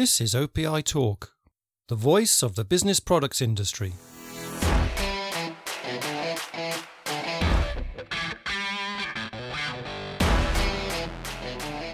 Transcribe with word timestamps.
This 0.00 0.20
is 0.20 0.32
OPI 0.32 0.84
Talk, 0.84 1.32
the 1.88 1.96
voice 1.96 2.44
of 2.44 2.54
the 2.54 2.64
business 2.64 3.00
products 3.00 3.42
industry. 3.42 3.94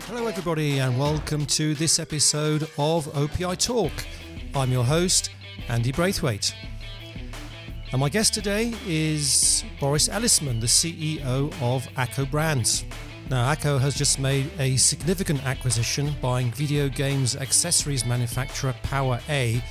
Hello, 0.04 0.27
everybody, 0.27 0.80
and 0.80 0.98
welcome 0.98 1.46
to 1.46 1.75
this 1.77 1.98
episode 1.98 2.64
of 2.77 3.06
OPI 3.14 3.56
Talk. 3.56 3.93
I'm 4.55 4.71
your 4.71 4.84
host, 4.84 5.30
Andy 5.68 5.91
Braithwaite. 5.91 6.55
And 7.91 8.00
my 8.02 8.11
guest 8.11 8.34
today 8.34 8.75
is 8.86 9.64
Boris 9.80 10.09
Elisman, 10.11 10.61
the 10.61 10.66
CEO 10.66 11.50
of 11.62 11.86
ACCO 11.96 12.30
Brands. 12.30 12.84
Now, 13.30 13.54
ACCO 13.54 13.80
has 13.80 13.95
just 13.95 14.18
made 14.18 14.50
a 14.59 14.77
significant 14.77 15.45
acquisition, 15.46 16.14
buying 16.20 16.52
video 16.52 16.90
games 16.90 17.36
accessories 17.36 18.04
manufacturer 18.04 18.75
Power 18.82 19.18
A 19.30 19.62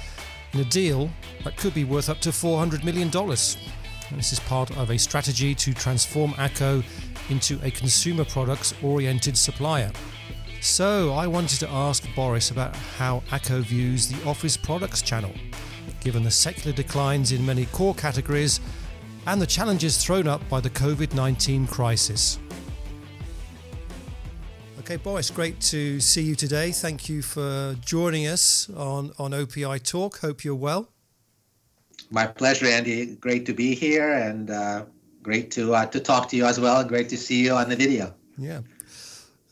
in 0.54 0.60
a 0.60 0.66
deal 0.66 1.10
that 1.44 1.56
could 1.56 1.74
be 1.74 1.84
worth 1.84 2.10
up 2.10 2.20
to 2.22 2.30
$400 2.30 2.84
million. 2.84 3.10
And 3.14 4.20
this 4.20 4.34
is 4.34 4.40
part 4.42 4.76
of 4.76 4.90
a 4.90 4.98
strategy 4.98 5.54
to 5.54 5.74
transform 5.74 6.32
ACCO 6.34 6.84
into 7.30 7.60
a 7.64 7.70
consumer 7.70 8.26
products 8.26 8.74
oriented 8.82 9.38
supplier. 9.38 9.92
So, 10.60 11.14
I 11.14 11.28
wanted 11.28 11.60
to 11.60 11.70
ask 11.70 12.08
Boris 12.16 12.50
about 12.50 12.76
how 12.98 13.22
ACCO 13.30 13.62
views 13.62 14.08
the 14.08 14.28
office 14.28 14.58
products 14.58 15.04
channel, 15.04 15.34
given 16.00 16.24
the 16.24 16.32
secular 16.32 16.76
declines 16.76 17.32
in 17.32 17.46
many 17.46 17.66
core 17.68 17.94
categories 17.94 18.60
and 19.28 19.42
the 19.42 19.48
challenges 19.48 20.04
thrown 20.04 20.28
up 20.28 20.48
by 20.50 20.60
the 20.60 20.70
COVID 20.72 21.14
19 21.14 21.68
crisis. 21.68 22.40
Okay, 24.84 24.98
Boris, 24.98 25.30
great 25.30 25.62
to 25.62 26.02
see 26.02 26.24
you 26.24 26.36
today. 26.36 26.74
Thank 26.74 27.08
you 27.08 27.22
for 27.22 27.74
joining 27.80 28.28
us 28.28 28.70
on, 28.72 29.14
on 29.18 29.32
OPI 29.32 29.82
Talk. 29.82 30.20
Hope 30.20 30.44
you're 30.44 30.56
well. 30.56 30.90
My 32.10 32.28
pleasure, 32.28 32.66
Andy. 32.66 33.16
Great 33.16 33.46
to 33.46 33.54
be 33.54 33.76
here 33.76 34.12
and 34.12 34.52
uh, 34.52 34.84
great 35.22 35.52
to 35.52 35.74
uh, 35.74 35.86
to 35.86 36.02
talk 36.02 36.28
to 36.30 36.36
you 36.36 36.44
as 36.44 36.60
well. 36.60 36.84
Great 36.84 37.08
to 37.10 37.18
see 37.18 37.46
you 37.46 37.54
on 37.54 37.70
the 37.70 37.78
video. 37.78 38.14
Yeah, 38.38 38.60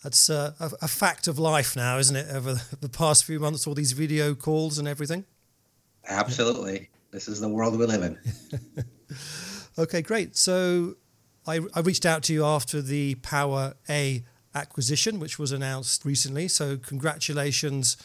that's 0.04 0.30
uh, 0.30 0.52
a, 0.60 0.72
a, 0.82 0.88
fact 0.90 1.30
of 1.30 1.40
life 1.40 1.78
now, 1.78 1.98
isn't 1.98 2.16
it? 2.18 2.28
Over 2.30 2.60
the 2.82 2.90
past 2.90 3.24
few 3.24 3.40
months, 3.40 3.66
all 3.66 3.74
these 3.74 3.94
video 3.94 4.36
calls 4.36 4.80
and 4.80 4.86
everything. 4.86 5.24
Absolutely, 6.10 6.90
this 7.12 7.30
is 7.30 7.40
the 7.40 7.48
world 7.48 7.80
we 7.80 7.86
live 7.86 8.04
in. 8.04 8.20
okay, 9.78 10.02
great. 10.02 10.36
So, 10.36 10.96
I, 11.48 11.62
I 11.74 11.80
reached 11.80 12.06
out 12.06 12.22
to 12.24 12.34
you 12.34 12.44
after 12.44 12.82
the 12.82 13.16
Power 13.16 13.76
A 13.88 14.26
acquisition, 14.54 15.20
which 15.20 15.40
was 15.40 15.52
announced 15.52 16.06
recently. 16.06 16.48
So, 16.48 16.78
congratulations 16.78 17.98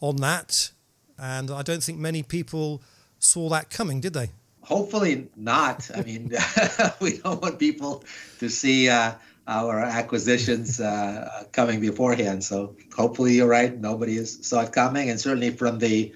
on 0.00 0.16
that. 0.16 0.70
And 1.18 1.50
I 1.50 1.62
don't 1.62 1.82
think 1.82 1.98
many 1.98 2.22
people 2.22 2.82
saw 3.18 3.48
that 3.50 3.70
coming, 3.70 4.00
did 4.00 4.14
they? 4.14 4.30
Hopefully 4.62 5.28
not. 5.36 5.90
I 5.94 6.02
mean, 6.02 6.32
we 7.00 7.18
don't 7.18 7.42
want 7.42 7.58
people 7.58 8.04
to 8.38 8.48
see 8.48 8.88
uh, 8.88 9.12
our 9.46 9.80
acquisitions 9.80 10.80
uh, 10.80 11.44
coming 11.52 11.80
beforehand. 11.80 12.44
So, 12.44 12.76
hopefully, 12.96 13.34
you're 13.34 13.48
right. 13.48 13.76
Nobody 13.76 14.24
saw 14.24 14.62
it 14.62 14.72
coming. 14.72 15.10
And 15.10 15.20
certainly, 15.20 15.50
from 15.50 15.78
the 15.78 16.12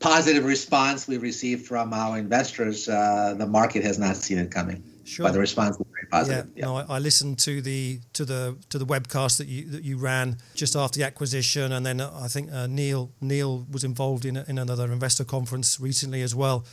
positive 0.00 0.44
response 0.44 1.08
we 1.08 1.16
received 1.16 1.66
from 1.66 1.94
our 1.94 2.18
investors, 2.18 2.88
uh, 2.88 3.34
the 3.38 3.46
market 3.46 3.84
has 3.84 3.98
not 3.98 4.16
seen 4.16 4.38
it 4.38 4.50
coming. 4.50 4.82
Sure. 5.04 5.26
But 5.26 5.32
the 5.32 5.40
response 5.40 5.78
was 5.78 5.86
very 5.92 6.06
positive. 6.10 6.50
Yeah, 6.54 6.60
yeah. 6.60 6.64
No, 6.64 6.76
I, 6.76 6.96
I, 6.96 6.98
listened 6.98 7.38
to 7.40 7.60
the 7.60 8.00
to 8.14 8.24
the 8.24 8.56
to 8.70 8.78
the 8.78 8.86
webcast 8.86 9.38
that 9.38 9.46
you 9.46 9.66
that 9.66 9.84
you 9.84 9.98
ran 9.98 10.38
just 10.54 10.74
after 10.74 10.98
the 10.98 11.04
acquisition, 11.04 11.72
and 11.72 11.84
then 11.84 12.00
I 12.00 12.26
think 12.26 12.50
uh, 12.50 12.66
Neal 12.66 13.12
Neal 13.20 13.66
was 13.70 13.84
involved 13.84 14.24
in 14.24 14.36
in 14.36 14.58
another 14.58 14.90
investor 14.90 15.24
conference 15.24 15.78
recently 15.78 16.22
as 16.22 16.34
well. 16.34 16.64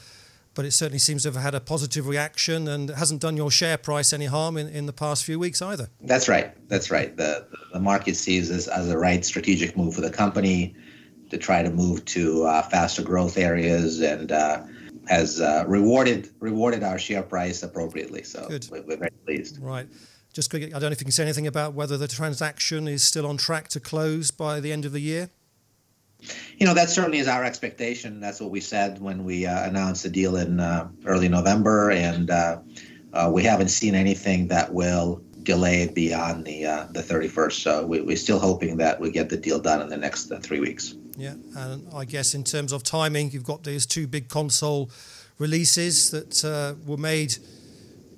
But 0.53 0.65
it 0.65 0.71
certainly 0.71 0.99
seems 0.99 1.23
to 1.23 1.31
have 1.31 1.41
had 1.41 1.55
a 1.55 1.61
positive 1.61 2.07
reaction, 2.07 2.67
and 2.67 2.89
hasn't 2.89 3.21
done 3.21 3.37
your 3.37 3.51
share 3.51 3.77
price 3.77 4.11
any 4.11 4.25
harm 4.25 4.57
in, 4.57 4.67
in 4.67 4.85
the 4.85 4.93
past 4.93 5.23
few 5.23 5.39
weeks 5.39 5.61
either. 5.61 5.89
That's 6.01 6.27
right. 6.27 6.53
That's 6.69 6.89
right. 6.89 7.15
The 7.15 7.47
the 7.73 7.79
market 7.79 8.15
sees 8.15 8.49
this 8.49 8.67
as 8.67 8.89
a 8.89 8.97
right 8.97 9.25
strategic 9.25 9.75
move 9.75 9.95
for 9.95 10.01
the 10.01 10.11
company 10.11 10.75
to 11.29 11.37
try 11.37 11.63
to 11.63 11.69
move 11.69 12.03
to 12.05 12.43
uh, 12.43 12.61
faster 12.61 13.03
growth 13.03 13.37
areas 13.37 13.99
and. 13.99 14.31
Uh, 14.31 14.63
has 15.11 15.41
uh, 15.41 15.65
rewarded 15.67 16.29
rewarded 16.39 16.83
our 16.83 16.97
share 16.97 17.21
price 17.21 17.63
appropriately. 17.63 18.23
So 18.23 18.47
we're, 18.71 18.81
we're, 18.83 18.97
very 18.97 19.11
pleased. 19.25 19.61
Right. 19.61 19.87
Just 20.33 20.49
quick, 20.49 20.63
I 20.63 20.69
don't 20.69 20.83
know 20.83 20.91
if 20.91 21.01
you 21.01 21.05
can 21.05 21.11
say 21.11 21.23
anything 21.23 21.47
about 21.47 21.73
whether 21.73 21.97
the 21.97 22.07
transaction 22.07 22.87
is 22.87 23.03
still 23.03 23.27
on 23.27 23.35
track 23.35 23.67
to 23.69 23.81
close 23.81 24.31
by 24.31 24.61
the 24.61 24.71
end 24.71 24.85
of 24.85 24.93
the 24.93 25.01
year. 25.01 25.29
You 26.57 26.65
know, 26.65 26.73
that 26.73 26.89
certainly 26.89 27.17
is 27.17 27.27
our 27.27 27.43
expectation. 27.43 28.21
That's 28.21 28.39
what 28.39 28.51
we 28.51 28.61
said 28.61 29.01
when 29.01 29.25
we 29.25 29.45
uh, 29.45 29.67
announced 29.67 30.03
the 30.03 30.09
deal 30.09 30.37
in 30.37 30.61
uh, 30.61 30.87
early 31.05 31.27
November, 31.27 31.91
and 31.91 32.29
uh, 32.29 32.59
uh, 33.11 33.29
we 33.33 33.43
haven't 33.43 33.69
seen 33.69 33.95
anything 33.95 34.47
that 34.47 34.73
will 34.73 35.21
delay 35.43 35.81
it 35.81 35.93
beyond 35.93 36.45
the 36.45 36.65
uh, 36.65 36.87
the 36.91 37.01
31st. 37.01 37.53
So 37.63 37.85
we, 37.85 37.99
we're 37.99 38.15
still 38.15 38.39
hoping 38.39 38.77
that 38.77 39.01
we 39.01 39.11
get 39.11 39.27
the 39.27 39.37
deal 39.37 39.59
done 39.59 39.81
in 39.81 39.89
the 39.89 39.97
next 39.97 40.31
three 40.41 40.61
weeks. 40.61 40.95
Yeah, 41.17 41.35
and 41.55 41.87
I 41.93 42.05
guess 42.05 42.33
in 42.33 42.43
terms 42.43 42.71
of 42.71 42.83
timing, 42.83 43.31
you've 43.31 43.43
got 43.43 43.63
these 43.63 43.85
two 43.85 44.07
big 44.07 44.29
console 44.29 44.89
releases 45.37 46.11
that 46.11 46.45
uh, 46.45 46.75
were 46.85 46.97
made 46.97 47.35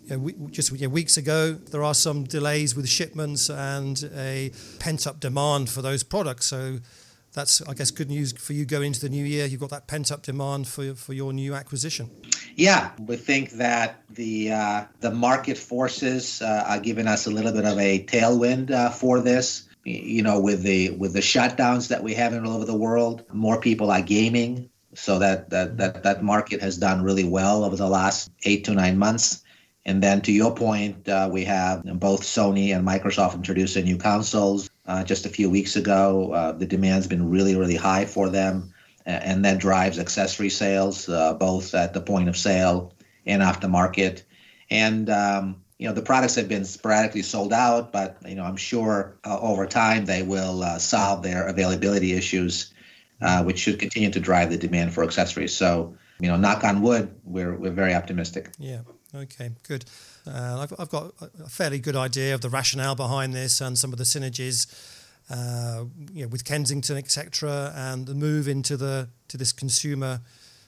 you 0.05 0.17
know, 0.17 0.47
just 0.51 0.71
you 0.71 0.87
know, 0.87 0.93
weeks 0.93 1.17
ago. 1.17 1.53
There 1.53 1.83
are 1.83 1.93
some 1.93 2.23
delays 2.23 2.75
with 2.75 2.87
shipments 2.87 3.49
and 3.49 4.09
a 4.15 4.51
pent 4.79 5.07
up 5.07 5.19
demand 5.19 5.69
for 5.69 5.81
those 5.81 6.03
products. 6.03 6.45
So 6.45 6.79
that's, 7.33 7.61
I 7.63 7.73
guess, 7.73 7.89
good 7.91 8.09
news 8.09 8.33
for 8.33 8.53
you 8.53 8.65
going 8.65 8.87
into 8.87 9.01
the 9.01 9.09
new 9.09 9.25
year. 9.25 9.45
You've 9.45 9.61
got 9.61 9.71
that 9.71 9.87
pent 9.87 10.11
up 10.11 10.21
demand 10.23 10.67
for 10.67 10.93
for 10.93 11.13
your 11.13 11.33
new 11.33 11.55
acquisition. 11.55 12.09
Yeah, 12.55 12.91
we 12.99 13.15
think 13.15 13.51
that 13.51 14.03
the 14.09 14.51
uh, 14.51 14.85
the 14.99 15.11
market 15.11 15.57
forces 15.57 16.41
uh, 16.41 16.65
are 16.67 16.79
giving 16.79 17.07
us 17.07 17.25
a 17.25 17.31
little 17.31 17.51
bit 17.51 17.65
of 17.65 17.79
a 17.79 18.03
tailwind 18.05 18.69
uh, 18.69 18.89
for 18.89 19.19
this 19.19 19.63
you 19.83 20.23
know 20.23 20.39
with 20.39 20.63
the 20.63 20.91
with 20.91 21.13
the 21.13 21.19
shutdowns 21.19 21.89
that 21.89 22.03
we 22.03 22.13
have 22.13 22.33
in 22.33 22.45
all 22.45 22.55
over 22.55 22.65
the 22.65 22.73
world 22.73 23.23
more 23.31 23.59
people 23.59 23.91
are 23.91 24.01
gaming. 24.01 24.69
So 24.95 25.19
that 25.19 25.49
that 25.49 25.77
that, 25.77 26.03
that 26.03 26.23
market 26.23 26.61
has 26.61 26.77
done 26.77 27.03
really 27.03 27.23
well 27.23 27.63
over 27.63 27.75
the 27.75 27.89
last 27.89 28.31
eight 28.45 28.63
to 28.65 28.73
nine 28.73 28.97
months. 28.97 29.43
And 29.85 30.01
then 30.01 30.21
to 30.21 30.31
your 30.31 30.55
point 30.55 31.09
uh, 31.09 31.29
we 31.31 31.43
have 31.45 31.83
both 31.99 32.21
sony 32.23 32.75
and 32.75 32.87
microsoft 32.87 33.35
introducing 33.35 33.85
new 33.85 33.97
consoles. 33.97 34.69
Uh, 34.85 35.03
just 35.03 35.25
a 35.25 35.29
few 35.29 35.49
weeks 35.49 35.75
ago 35.75 36.31
uh, 36.31 36.51
the 36.53 36.65
demand's 36.65 37.07
been 37.07 37.29
really 37.29 37.55
really 37.55 37.75
high 37.75 38.05
for 38.05 38.29
them. 38.29 38.73
And 39.05 39.43
that 39.43 39.57
drives 39.57 39.99
accessory 39.99 40.49
sales 40.49 41.09
uh, 41.09 41.33
both 41.33 41.75
at 41.75 41.93
the 41.93 41.99
point 41.99 42.29
of 42.29 42.37
sale 42.37 42.93
and 43.25 43.41
aftermarket. 43.41 44.23
And 44.69 45.09
um, 45.09 45.62
you 45.79 45.87
know 45.87 45.93
the 45.93 46.01
products 46.01 46.35
have 46.35 46.47
been 46.47 46.65
sporadically 46.65 47.21
sold 47.21 47.53
out, 47.53 47.91
but 47.91 48.17
you 48.25 48.35
know 48.35 48.43
I'm 48.43 48.57
sure 48.57 49.17
uh, 49.23 49.39
over 49.39 49.65
time 49.65 50.05
they 50.05 50.23
will 50.23 50.63
uh, 50.63 50.79
solve 50.79 51.23
their 51.23 51.47
availability 51.47 52.13
issues, 52.13 52.73
uh, 53.21 53.43
which 53.43 53.59
should 53.59 53.79
continue 53.79 54.11
to 54.11 54.19
drive 54.19 54.49
the 54.49 54.57
demand 54.57 54.93
for 54.93 55.03
accessories. 55.03 55.55
So 55.55 55.95
you 56.19 56.27
know, 56.29 56.37
knock 56.37 56.63
on 56.63 56.81
wood, 56.81 57.13
we're 57.23 57.55
we're 57.55 57.71
very 57.71 57.93
optimistic. 57.93 58.49
Yeah. 58.57 58.81
Okay. 59.15 59.51
Good. 59.67 59.85
Uh, 60.25 60.59
I've 60.61 60.73
I've 60.79 60.89
got 60.89 61.13
a 61.21 61.49
fairly 61.49 61.79
good 61.79 61.95
idea 61.95 62.33
of 62.33 62.41
the 62.41 62.49
rationale 62.49 62.95
behind 62.95 63.33
this 63.33 63.61
and 63.61 63.77
some 63.77 63.91
of 63.91 63.97
the 63.97 64.05
synergies. 64.05 64.67
Uh, 65.29 65.85
you 66.11 66.23
know, 66.23 66.27
with 66.27 66.43
Kensington, 66.43 66.97
etc., 66.97 67.71
and 67.75 68.05
the 68.07 68.13
move 68.13 68.47
into 68.47 68.75
the 68.75 69.09
to 69.29 69.37
this 69.37 69.53
consumer 69.53 70.19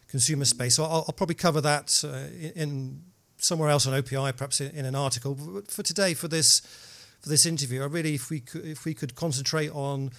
consumer 0.08 0.46
space. 0.46 0.76
So 0.76 0.84
I'll, 0.84 1.06
I'll 1.08 1.14
probably 1.16 1.36
cover 1.36 1.62
that 1.62 2.04
uh, 2.06 2.34
in 2.56 3.02
somewhere 3.46 3.70
else 3.70 3.88
on 3.88 3.94
OPI, 3.94 4.36
perhaps 4.36 4.62
in, 4.62 4.72
in, 4.76 4.86
an 4.86 4.96
article. 4.96 5.36
But 5.36 5.70
for 5.70 5.84
today, 5.84 6.14
for 6.14 6.28
this 6.28 6.62
for 7.22 7.30
this 7.30 7.46
interview, 7.46 7.84
I 7.84 7.86
really, 7.86 8.16
if 8.16 8.30
we 8.30 8.40
could, 8.40 8.66
if 8.66 8.86
we 8.86 8.94
could 8.94 9.16
concentrate 9.16 9.72
on, 9.72 10.12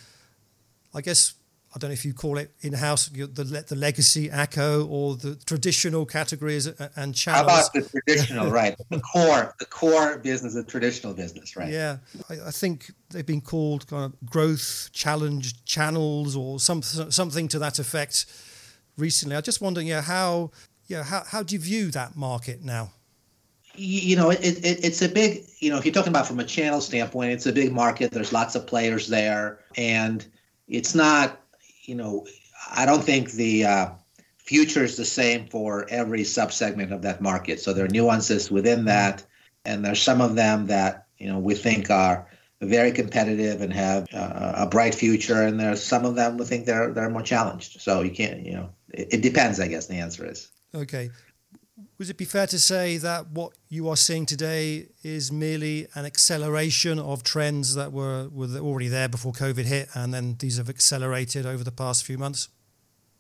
I 0.95 1.01
guess 1.01 1.35
I 1.77 1.79
don't 1.79 1.91
know 1.91 1.95
if 1.95 2.07
you 2.07 2.15
call 2.15 2.39
it 2.39 2.53
in 2.63 2.73
house 2.73 3.09
the 3.09 3.27
the 3.27 3.77
legacy 3.77 4.31
ACCO 4.31 4.89
or 4.89 5.17
the 5.17 5.35
traditional 5.45 6.07
categories 6.07 6.67
and 6.67 7.15
channels. 7.15 7.51
How 7.51 7.61
about 7.61 7.73
the 7.75 7.83
traditional, 7.83 8.51
right? 8.51 8.75
The 8.89 9.01
core, 9.01 9.55
the 9.59 9.67
core 9.67 10.19
business, 10.19 10.55
the 10.55 10.65
traditional 10.65 11.13
business, 11.13 11.55
right? 11.55 11.71
Yeah, 11.71 11.99
I, 12.31 12.35
I, 12.47 12.51
think 12.51 12.93
they've 13.11 13.27
been 13.27 13.43
called 13.43 13.87
kind 13.89 14.05
of 14.05 14.31
growth 14.31 14.89
challenge 14.93 15.65
channels 15.65 16.35
or 16.35 16.59
some 16.61 16.81
something 16.83 17.49
to 17.49 17.59
that 17.59 17.79
effect 17.79 18.25
recently. 18.97 19.37
I 19.37 19.43
just 19.43 19.61
wondering, 19.61 19.89
yeah, 19.89 20.01
how 20.01 20.53
yeah 20.87 21.03
how 21.03 21.25
how 21.27 21.43
do 21.43 21.55
you 21.55 21.61
view 21.61 21.91
that 21.91 22.17
market 22.17 22.63
now? 22.63 22.93
You 23.77 24.17
know, 24.17 24.31
it, 24.31 24.41
it, 24.43 24.85
it's 24.85 25.03
a 25.03 25.09
big, 25.09 25.45
you 25.59 25.71
know, 25.71 25.79
if 25.79 25.85
you're 25.85 25.95
talking 25.95 26.13
about 26.13 26.27
from 26.27 26.41
a 26.41 26.45
channel 26.45 26.81
standpoint, 26.81 27.33
it's 27.33 27.47
a 27.47 27.53
big 27.53 27.73
market. 27.73 28.11
There's 28.11 28.33
lots 28.33 28.55
of 28.55 28.67
players 28.67 29.09
there. 29.09 29.61
And 29.77 30.27
it's 30.69 30.95
not, 30.95 31.41
you 31.85 31.95
know, 31.95 32.27
I 32.73 32.87
don't 32.87 33.05
think 33.05 33.33
the 33.33 33.65
uh, 33.65 33.91
future 34.39 34.85
is 34.85 34.97
the 34.97 35.05
same 35.05 35.47
for 35.47 35.87
every 35.89 36.21
subsegment 36.21 36.93
of 36.93 37.03
that 37.03 37.21
market. 37.21 37.61
So 37.61 37.73
there 37.73 37.85
are 37.85 37.89
nuances 37.89 38.51
within 38.51 38.85
that. 38.87 39.25
And 39.65 39.85
there's 39.85 40.03
some 40.03 40.21
of 40.21 40.37
them 40.37 40.67
that, 40.67 41.07
you 41.19 41.29
know, 41.29 41.39
we 41.39 41.55
think 41.55 41.91
are 41.91 42.27
very 42.61 42.93
competitive 42.93 43.61
and 43.61 43.73
have 43.73 44.07
uh, 44.15 44.53
a 44.57 44.67
bright 44.67 44.95
future, 44.95 45.43
and 45.43 45.61
there's 45.61 45.83
some 45.83 46.05
of 46.05 46.15
them 46.15 46.39
who 46.39 46.45
think 46.45 46.65
they're 46.65 46.93
they're 46.93 47.11
more 47.11 47.23
challenged. 47.23 47.81
So 47.81 48.03
you 48.03 48.11
can't, 48.11 48.47
you 48.47 48.53
know, 48.53 48.71
it, 48.95 49.15
it 49.15 49.23
depends. 49.23 49.61
I 49.61 49.69
guess 49.69 49.87
the 49.87 49.97
answer 49.97 50.25
is. 50.27 50.51
Okay. 50.75 51.11
Would 51.99 52.11
it 52.11 52.19
be 52.19 52.27
fair 52.27 52.47
to 52.49 52.59
say 52.59 52.99
that 52.99 53.29
what 53.29 53.53
you 53.71 53.89
are 53.89 53.97
seeing 53.97 54.27
today 54.27 54.89
is 55.03 55.33
merely 55.33 55.87
an 55.95 56.05
acceleration 56.05 56.99
of 56.99 57.23
trends 57.23 57.75
that 57.75 57.91
were, 57.91 58.29
were 58.29 58.59
already 58.59 58.89
there 58.89 59.09
before 59.09 59.33
COVID 59.33 59.65
hit, 59.65 59.89
and 59.95 60.13
then 60.13 60.37
these 60.39 60.59
have 60.59 60.69
accelerated 60.69 61.47
over 61.47 61.65
the 61.65 61.73
past 61.73 62.05
few 62.05 62.19
months? 62.19 62.49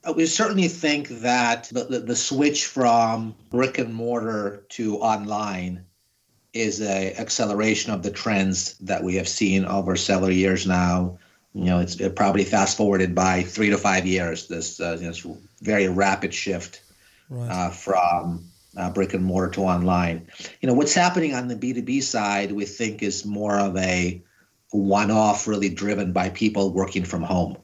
Uh, 0.04 0.12
we 0.12 0.26
certainly 0.26 0.68
think 0.68 1.08
that 1.08 1.70
the, 1.72 1.84
the, 1.84 2.00
the 2.00 2.16
switch 2.16 2.66
from 2.66 3.34
brick 3.50 3.78
and 3.78 3.94
mortar 3.94 4.66
to 4.68 4.98
online 4.98 5.82
is 6.52 6.82
a 6.82 7.14
acceleration 7.14 7.92
of 7.92 8.02
the 8.02 8.10
trends 8.10 8.76
that 8.78 9.02
we 9.02 9.14
have 9.14 9.28
seen 9.28 9.64
over 9.64 9.96
several 9.96 10.30
years 10.30 10.66
now. 10.66 11.18
You 11.54 11.64
know, 11.64 11.80
it's 11.80 11.96
it 11.96 12.14
probably 12.14 12.44
fast 12.44 12.76
forwarded 12.76 13.14
by 13.14 13.42
three 13.42 13.70
to 13.70 13.78
five 13.78 14.04
years. 14.04 14.48
This 14.48 14.78
uh, 14.78 14.96
this 14.96 15.26
very 15.62 15.88
rapid 15.88 16.34
shift 16.34 16.82
right. 17.30 17.50
uh, 17.50 17.70
from 17.70 18.44
uh, 18.76 18.90
brick 18.90 19.14
and 19.14 19.24
mortar 19.24 19.50
to 19.52 19.62
online. 19.62 20.26
You 20.60 20.68
know, 20.68 20.74
what's 20.74 20.94
happening 20.94 21.34
on 21.34 21.48
the 21.48 21.56
B2B 21.56 22.02
side, 22.02 22.52
we 22.52 22.64
think 22.64 23.02
is 23.02 23.24
more 23.24 23.58
of 23.58 23.76
a 23.76 24.22
one 24.70 25.10
off, 25.10 25.46
really 25.46 25.68
driven 25.68 26.12
by 26.12 26.30
people 26.30 26.72
working 26.72 27.04
from 27.04 27.22
home. 27.22 27.56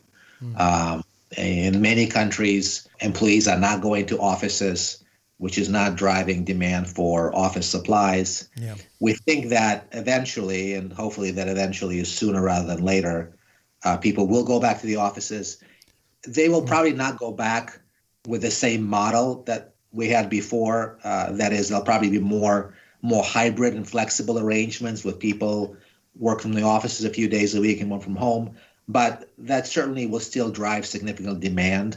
Mm. 0.42 0.60
Um, 0.60 1.04
in 1.36 1.80
many 1.80 2.06
countries, 2.06 2.88
employees 3.00 3.48
are 3.48 3.58
not 3.58 3.80
going 3.80 4.06
to 4.06 4.20
offices, 4.20 5.02
which 5.38 5.58
is 5.58 5.68
not 5.68 5.96
driving 5.96 6.44
demand 6.44 6.88
for 6.88 7.34
office 7.34 7.66
supplies. 7.66 8.48
Yeah. 8.56 8.76
We 9.00 9.14
think 9.14 9.48
that 9.48 9.88
eventually, 9.92 10.74
and 10.74 10.92
hopefully 10.92 11.30
that 11.32 11.48
eventually 11.48 11.98
is 11.98 12.12
sooner 12.12 12.42
rather 12.42 12.66
than 12.66 12.84
later, 12.84 13.36
uh, 13.84 13.96
people 13.96 14.28
will 14.28 14.44
go 14.44 14.60
back 14.60 14.80
to 14.80 14.86
the 14.86 14.96
offices. 14.96 15.62
They 16.26 16.48
will 16.48 16.62
mm. 16.62 16.68
probably 16.68 16.92
not 16.92 17.18
go 17.18 17.32
back 17.32 17.80
with 18.26 18.42
the 18.42 18.50
same 18.50 18.84
model 18.84 19.42
that 19.44 19.71
we 19.92 20.08
had 20.08 20.30
before. 20.30 20.98
Uh, 21.04 21.32
that 21.32 21.52
is, 21.52 21.68
there'll 21.68 21.84
probably 21.84 22.10
be 22.10 22.18
more 22.18 22.74
more 23.04 23.24
hybrid 23.24 23.74
and 23.74 23.88
flexible 23.88 24.38
arrangements 24.38 25.04
with 25.04 25.18
people 25.18 25.76
work 26.16 26.40
from 26.40 26.52
the 26.52 26.62
offices 26.62 27.04
a 27.04 27.10
few 27.10 27.28
days 27.28 27.54
a 27.54 27.60
week 27.60 27.80
and 27.80 27.90
work 27.90 28.02
from 28.02 28.14
home. 28.14 28.54
But 28.88 29.28
that 29.38 29.66
certainly 29.66 30.06
will 30.06 30.20
still 30.20 30.50
drive 30.50 30.86
significant 30.86 31.40
demand 31.40 31.96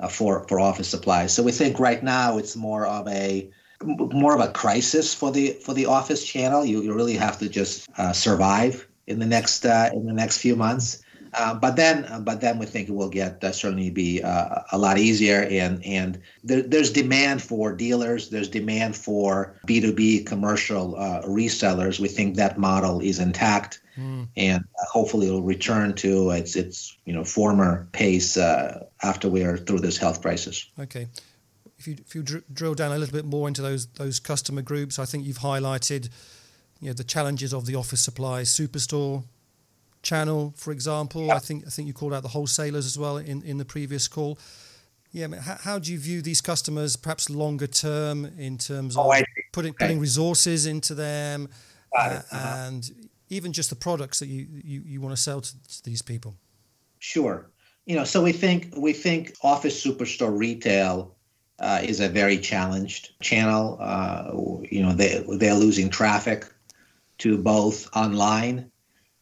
uh, 0.00 0.08
for 0.08 0.46
for 0.48 0.60
office 0.60 0.88
supplies. 0.88 1.34
So 1.34 1.42
we 1.42 1.52
think 1.52 1.78
right 1.78 2.02
now 2.02 2.38
it's 2.38 2.56
more 2.56 2.86
of 2.86 3.08
a 3.08 3.50
more 3.82 4.34
of 4.34 4.40
a 4.40 4.52
crisis 4.52 5.14
for 5.14 5.30
the 5.30 5.50
for 5.64 5.74
the 5.74 5.86
office 5.86 6.24
channel. 6.24 6.64
You 6.64 6.82
you 6.82 6.94
really 6.94 7.16
have 7.16 7.38
to 7.38 7.48
just 7.48 7.88
uh, 7.98 8.12
survive 8.12 8.86
in 9.06 9.18
the 9.18 9.26
next 9.26 9.64
uh, 9.64 9.90
in 9.92 10.06
the 10.06 10.12
next 10.12 10.38
few 10.38 10.56
months. 10.56 11.03
Uh, 11.34 11.54
but 11.54 11.76
then, 11.76 12.04
uh, 12.04 12.20
but 12.20 12.40
then 12.40 12.58
we 12.58 12.66
think 12.66 12.88
it 12.88 12.94
will 12.94 13.08
get 13.08 13.42
uh, 13.42 13.52
certainly 13.52 13.90
be 13.90 14.22
uh, 14.22 14.60
a 14.72 14.78
lot 14.78 14.98
easier, 14.98 15.46
and 15.50 15.84
and 15.84 16.20
there, 16.44 16.62
there's 16.62 16.92
demand 16.92 17.42
for 17.42 17.72
dealers. 17.72 18.30
There's 18.30 18.48
demand 18.48 18.96
for 18.96 19.54
B 19.66 19.80
two 19.80 19.92
B 19.92 20.22
commercial 20.22 20.96
uh, 20.96 21.22
resellers. 21.22 21.98
We 21.98 22.08
think 22.08 22.36
that 22.36 22.58
model 22.58 23.00
is 23.00 23.18
intact, 23.18 23.80
mm. 23.98 24.28
and 24.36 24.64
hopefully 24.90 25.26
it'll 25.26 25.42
return 25.42 25.94
to 25.94 26.30
its 26.30 26.54
its 26.54 26.96
you 27.04 27.12
know 27.12 27.24
former 27.24 27.88
pace 27.92 28.36
after 28.36 29.28
we 29.28 29.42
are 29.42 29.56
through 29.56 29.80
this 29.80 29.98
health 29.98 30.22
crisis. 30.22 30.66
Okay. 30.78 31.08
If 31.76 31.88
you, 31.88 31.96
if 31.98 32.14
you 32.14 32.22
dr- 32.22 32.44
drill 32.52 32.74
down 32.74 32.92
a 32.92 32.98
little 32.98 33.12
bit 33.12 33.26
more 33.26 33.48
into 33.48 33.60
those 33.60 33.86
those 33.86 34.20
customer 34.20 34.62
groups, 34.62 34.98
I 34.98 35.04
think 35.04 35.26
you've 35.26 35.40
highlighted, 35.40 36.08
you 36.80 36.88
know, 36.88 36.94
the 36.94 37.04
challenges 37.04 37.52
of 37.52 37.66
the 37.66 37.74
office 37.74 38.00
supplies 38.00 38.48
superstore 38.56 39.24
channel, 40.04 40.54
for 40.56 40.72
example. 40.72 41.26
Yeah. 41.26 41.36
I 41.36 41.38
think 41.38 41.66
I 41.66 41.70
think 41.70 41.88
you 41.88 41.94
called 41.94 42.14
out 42.14 42.22
the 42.22 42.28
wholesalers 42.28 42.86
as 42.86 42.98
well 42.98 43.16
in, 43.16 43.42
in 43.42 43.58
the 43.58 43.64
previous 43.64 44.08
call. 44.08 44.38
Yeah, 45.12 45.24
I 45.24 45.28
mean, 45.28 45.40
how, 45.40 45.56
how 45.60 45.78
do 45.78 45.92
you 45.92 45.98
view 45.98 46.22
these 46.22 46.40
customers, 46.40 46.96
perhaps 46.96 47.30
longer 47.30 47.68
term, 47.68 48.24
in 48.36 48.58
terms 48.58 48.96
of 48.96 49.06
oh, 49.06 49.22
putting 49.52 49.70
okay. 49.70 49.84
putting 49.86 50.00
resources 50.00 50.66
into 50.66 50.94
them, 50.94 51.48
uh, 51.96 52.00
uh-huh. 52.00 52.66
and 52.66 53.08
even 53.28 53.52
just 53.52 53.70
the 53.70 53.76
products 53.76 54.18
that 54.18 54.26
you, 54.26 54.46
you, 54.64 54.82
you 54.84 55.00
want 55.00 55.14
to 55.14 55.20
sell 55.20 55.40
to, 55.40 55.52
to 55.68 55.84
these 55.84 56.02
people? 56.02 56.34
Sure. 56.98 57.50
You 57.86 57.96
know, 57.96 58.04
so 58.04 58.22
we 58.22 58.32
think 58.32 58.74
we 58.76 58.92
think 58.92 59.34
office 59.42 59.84
superstore 59.84 60.36
retail 60.36 61.14
uh, 61.60 61.80
is 61.82 62.00
a 62.00 62.08
very 62.08 62.38
challenged 62.38 63.12
channel. 63.20 63.78
Uh, 63.80 64.30
you 64.68 64.82
know, 64.82 64.92
they 64.92 65.24
they're 65.38 65.54
losing 65.54 65.90
traffic 65.90 66.46
to 67.18 67.38
both 67.38 67.88
online 67.94 68.70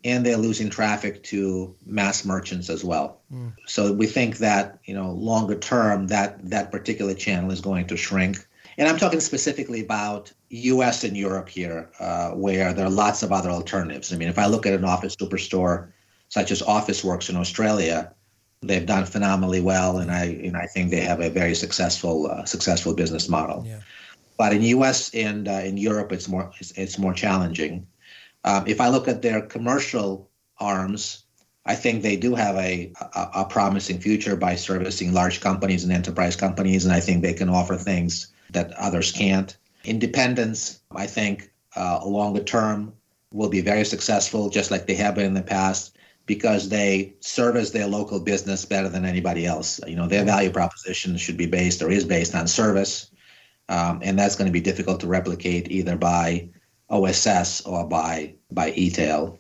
and 0.05 0.27
they're 0.27 0.37
losing 0.37 0.69
traffic 0.69 1.23
to 1.23 1.75
mass 1.87 2.25
merchants 2.25 2.69
as 2.69 2.85
well. 2.85 3.21
Mm. 3.33 3.53
So 3.67 3.93
we 3.93 4.07
think 4.07 4.39
that 4.39 4.79
you 4.85 4.95
know 4.95 5.13
longer 5.13 5.57
term 5.57 6.09
that 6.09 6.45
that 6.51 6.73
particular 6.73 7.15
channel 7.15 7.51
is 7.51 7.61
going 7.61 7.87
to 7.89 7.97
shrink. 7.97 8.47
And 8.79 8.89
I'm 8.89 8.97
talking 8.97 9.21
specifically 9.21 9.81
about 9.81 10.33
U.S. 10.49 11.05
and 11.05 11.17
Europe 11.17 11.49
here, 11.49 11.91
uh, 12.01 12.31
where 12.31 12.73
there 12.73 12.87
are 12.87 12.91
lots 12.91 13.23
of 13.23 13.31
other 13.31 13.51
alternatives. 13.51 14.13
I 14.13 14.17
mean, 14.17 14.29
if 14.29 14.39
I 14.39 14.47
look 14.47 14.65
at 14.65 14.73
an 14.73 14.85
office 14.85 15.15
superstore 15.15 15.89
such 16.31 16.51
as 16.51 16.63
Officeworks 16.63 17.29
in 17.29 17.37
Australia, 17.37 18.11
they've 18.63 18.87
done 18.87 19.05
phenomenally 19.05 19.61
well, 19.61 19.99
and 19.99 20.11
I 20.11 20.25
and 20.25 20.57
I 20.57 20.67
think 20.67 20.91
they 20.91 21.01
have 21.01 21.21
a 21.21 21.29
very 21.29 21.55
successful 21.55 22.31
uh, 22.31 22.45
successful 22.45 22.95
business 22.95 23.29
model. 23.29 23.65
Yeah. 23.67 23.81
But 24.39 24.55
in 24.55 24.63
U.S. 24.63 25.15
and 25.15 25.47
uh, 25.47 25.63
in 25.65 25.77
Europe, 25.77 26.11
it's 26.11 26.29
more 26.29 26.51
it's, 26.59 26.73
it's 26.73 26.99
more 26.99 27.13
challenging. 27.13 27.87
Um, 28.45 28.65
if 28.67 28.81
I 28.81 28.89
look 28.89 29.09
at 29.09 29.23
their 29.23 29.41
commercial 29.41 30.31
arms, 30.59 31.25
I 31.65 31.75
think 31.77 32.03
they 32.03 32.17
do 32.17 32.35
have 32.35 32.57
a, 32.57 32.93
a, 33.01 33.29
a, 33.37 33.45
promising 33.45 34.01
future 34.01 34.35
by 34.35 34.57
servicing 34.57 35.13
large 35.13 35.41
companies 35.41 35.85
and 35.85 35.93
enterprise 35.93 36.35
companies, 36.35 36.85
and 36.85 36.93
I 36.93 36.99
think 36.99 37.23
they 37.23 37.35
can 37.35 37.49
offer 37.49 37.77
things 37.77 38.33
that 38.51 38.73
others 38.73 39.13
can't. 39.13 39.57
Independence, 39.85 40.81
I 40.91 41.07
think, 41.07 41.53
uh, 41.77 42.05
longer 42.05 42.43
term 42.43 42.93
will 43.33 43.49
be 43.49 43.61
very 43.61 43.85
successful, 43.85 44.51
just 44.51 44.71
like 44.71 44.87
they 44.87 44.95
have 44.95 45.15
been 45.15 45.27
in 45.27 45.35
the 45.35 45.43
past, 45.43 45.97
because 46.27 46.69
they 46.69 47.15
service 47.21 47.71
their 47.71 47.87
local 47.87 48.21
business 48.21 48.65
better 48.65 48.89
than 48.89 49.05
anybody 49.05 49.47
else. 49.47 49.81
You 49.87 49.97
know, 49.97 50.09
their 50.09 50.25
value 50.25 50.51
proposition 50.51 51.17
should 51.17 51.37
be 51.37 51.47
based 51.47 51.81
or 51.81 51.91
is 51.91 52.05
based 52.05 52.35
on 52.35 52.49
service, 52.49 53.11
um, 53.69 54.01
and 54.03 54.19
that's 54.19 54.35
going 54.35 54.47
to 54.47 54.53
be 54.53 54.61
difficult 54.61 55.01
to 55.01 55.07
replicate 55.07 55.71
either 55.71 55.97
by 55.97 56.49
OSS 56.93 57.63
or 57.63 57.87
by 57.87 58.35
by 58.51 58.71
e-tail. 58.73 59.39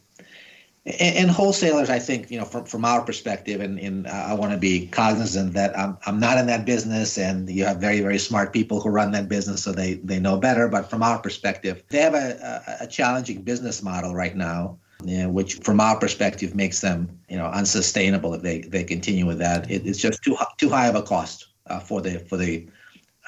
And, 0.84 1.16
and, 1.16 1.30
wholesalers, 1.30 1.90
I 1.90 2.00
think, 2.00 2.28
you 2.28 2.40
know, 2.40 2.44
from, 2.44 2.64
from 2.64 2.84
our 2.84 3.02
perspective, 3.02 3.60
and, 3.60 3.78
and 3.78 4.08
I 4.08 4.34
want 4.34 4.50
to 4.50 4.58
be 4.58 4.88
cognizant 4.88 5.52
that 5.52 5.78
I'm, 5.78 5.96
I'm 6.06 6.18
not 6.18 6.38
in 6.38 6.46
that 6.46 6.66
business, 6.66 7.18
and 7.18 7.48
you 7.48 7.64
have 7.64 7.76
very, 7.76 8.00
very 8.00 8.18
smart 8.18 8.52
people 8.52 8.80
who 8.80 8.88
run 8.88 9.12
that 9.12 9.28
business, 9.28 9.62
so 9.62 9.70
they, 9.70 9.94
they 9.94 10.18
know 10.18 10.38
better. 10.38 10.66
But 10.66 10.90
from 10.90 11.04
our 11.04 11.20
perspective, 11.20 11.84
they 11.90 11.98
have 11.98 12.14
a, 12.14 12.62
a, 12.80 12.84
a 12.84 12.86
challenging 12.88 13.42
business 13.42 13.80
model 13.80 14.12
right 14.12 14.34
now, 14.34 14.80
know, 15.04 15.28
which 15.30 15.54
from 15.54 15.80
our 15.80 15.96
perspective 15.98 16.56
makes 16.56 16.80
them, 16.80 17.16
you 17.28 17.36
know, 17.36 17.46
unsustainable 17.46 18.34
if 18.34 18.42
they, 18.42 18.62
they 18.62 18.82
continue 18.82 19.26
with 19.26 19.38
that. 19.38 19.70
It, 19.70 19.86
it's 19.86 20.00
just 20.00 20.22
too 20.24 20.36
too 20.58 20.68
high 20.68 20.88
of 20.88 20.96
a 20.96 21.02
cost 21.02 21.46
uh, 21.66 21.78
for 21.78 22.00
the 22.00 22.18
for 22.18 22.36
the 22.36 22.68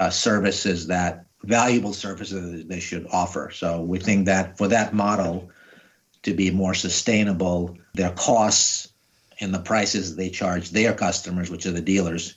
uh, 0.00 0.10
services 0.10 0.86
that 0.88 1.23
valuable 1.46 1.92
services 1.92 2.64
they 2.66 2.80
should 2.80 3.06
offer. 3.12 3.50
So 3.52 3.82
we 3.82 3.98
think 3.98 4.26
that 4.26 4.56
for 4.58 4.68
that 4.68 4.94
model 4.94 5.50
to 6.22 6.34
be 6.34 6.50
more 6.50 6.74
sustainable, 6.74 7.76
their 7.94 8.12
costs 8.12 8.88
and 9.40 9.52
the 9.52 9.58
prices 9.58 10.16
they 10.16 10.30
charge 10.30 10.70
their 10.70 10.94
customers, 10.94 11.50
which 11.50 11.66
are 11.66 11.72
the 11.72 11.80
dealers, 11.80 12.34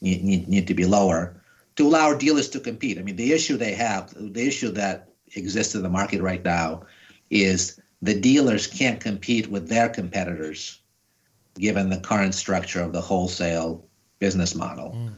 need, 0.00 0.48
need, 0.48 0.66
to 0.66 0.74
be 0.74 0.84
lower 0.84 1.40
to 1.76 1.86
allow 1.86 2.14
dealers 2.14 2.48
to 2.50 2.60
compete. 2.60 2.98
I 2.98 3.02
mean, 3.02 3.16
the 3.16 3.32
issue 3.32 3.56
they 3.56 3.74
have, 3.74 4.14
the 4.16 4.46
issue 4.46 4.70
that 4.72 5.08
exists 5.34 5.74
in 5.74 5.82
the 5.82 5.88
market 5.88 6.22
right 6.22 6.44
now 6.44 6.84
is 7.30 7.80
the 8.02 8.18
dealers 8.18 8.66
can't 8.66 9.00
compete 9.00 9.50
with 9.50 9.68
their 9.68 9.88
competitors 9.88 10.80
given 11.58 11.88
the 11.88 12.00
current 12.00 12.34
structure 12.34 12.82
of 12.82 12.92
the 12.92 13.00
wholesale 13.00 13.84
business 14.18 14.54
model. 14.54 14.92
Mm. 14.92 15.14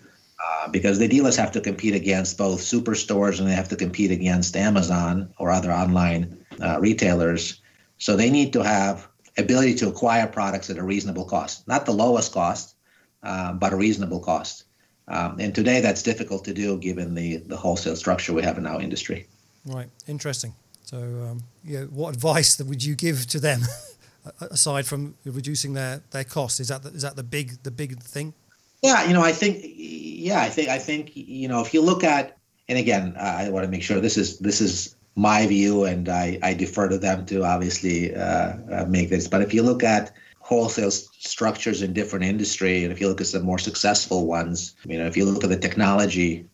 Uh, 0.47 0.69
because 0.69 0.99
the 0.99 1.09
dealers 1.09 1.37
have 1.37 1.51
to 1.51 1.61
compete 1.61 1.95
against 1.95 2.39
both 2.39 2.61
superstores 2.61 3.39
and 3.39 3.49
they 3.49 3.55
have 3.55 3.69
to 3.69 3.77
compete 3.77 4.11
against 4.11 4.57
Amazon 4.57 5.33
or 5.39 5.51
other 5.51 5.73
online 5.73 6.45
uh, 6.63 6.79
retailers. 6.79 7.61
So 7.99 8.17
they 8.17 8.31
need 8.31 8.53
to 8.53 8.63
have 8.63 9.09
ability 9.39 9.75
to 9.77 9.89
acquire 9.89 10.27
products 10.27 10.71
at 10.71 10.77
a 10.77 10.85
reasonable 10.85 11.25
cost, 11.25 11.67
not 11.67 11.85
the 11.85 11.93
lowest 11.93 12.33
cost, 12.33 12.77
uh, 13.23 13.55
but 13.55 13.73
a 13.73 13.77
reasonable 13.77 14.21
cost. 14.21 14.65
Um, 15.09 15.41
and 15.41 15.55
today 15.55 15.81
that's 15.81 16.03
difficult 16.03 16.45
to 16.45 16.55
do 16.55 16.79
given 16.79 17.15
the, 17.15 17.39
the 17.39 17.57
wholesale 17.57 17.97
structure 17.97 18.33
we 18.33 18.43
have 18.43 18.59
in 18.59 18.67
our 18.67 18.81
industry. 18.81 19.27
Right, 19.65 19.89
interesting. 20.07 20.55
So, 20.85 20.99
um, 20.99 21.43
yeah, 21.65 21.85
what 21.85 22.15
advice 22.15 22.61
would 22.61 22.85
you 22.85 22.95
give 22.95 23.27
to 23.29 23.41
them 23.41 23.63
aside 24.41 24.87
from 24.87 25.17
reducing 25.25 25.73
their, 25.73 26.03
their 26.11 26.25
costs? 26.25 26.61
Is 26.61 26.69
that 26.69 26.85
the, 26.85 26.91
is 26.91 27.03
that 27.03 27.17
the 27.17 27.25
big 27.25 27.63
the 27.65 27.73
big 27.73 28.01
thing? 28.01 28.35
Yeah, 28.83 29.07
you 29.07 29.15
know, 29.15 29.23
I 29.23 29.33
think, 29.33 29.63
yeah, 29.65 30.41
I 30.41 30.49
think, 30.49 30.69
I 30.69 30.79
think, 30.79 31.13
you 31.15 31.49
know, 31.49 31.61
if 31.61 31.73
you 31.73 31.83
look 31.83 32.05
at, 32.05 32.37
and 32.69 32.79
again, 32.79 33.15
I 33.19 33.49
want 33.51 33.65
to 33.65 33.71
make 33.71 33.83
sure 33.83 34.01
this 34.01 34.17
is 34.17 34.39
this 34.39 34.61
is 34.61 34.97
my 35.15 35.47
view, 35.47 35.85
and 35.85 36.09
I, 36.09 36.39
I 36.43 36.55
defer 36.55 36.89
to 36.89 36.99
them 36.99 37.25
to 37.27 37.45
obviously 37.45 38.15
uh, 38.15 38.57
uh, 38.71 38.87
make 38.89 39.09
this. 39.09 39.29
But 39.29 39.43
if 39.43 39.55
you 39.55 39.63
look 39.63 39.83
at 39.83 40.13
wholesale 40.41 40.91
structures 40.91 41.83
in 41.83 41.93
different 41.93 42.25
industry, 42.25 42.85
and 42.85 42.93
if 42.93 43.01
you 43.01 43.09
look 43.09 43.21
at 43.21 43.27
some 43.27 43.43
more 43.43 43.59
successful 43.59 44.27
ones, 44.27 44.75
you 44.87 44.99
know, 44.99 45.07
if 45.07 45.17
you 45.17 45.25
look 45.25 45.43
at 45.43 45.51
the 45.51 45.59
technology 45.59 46.47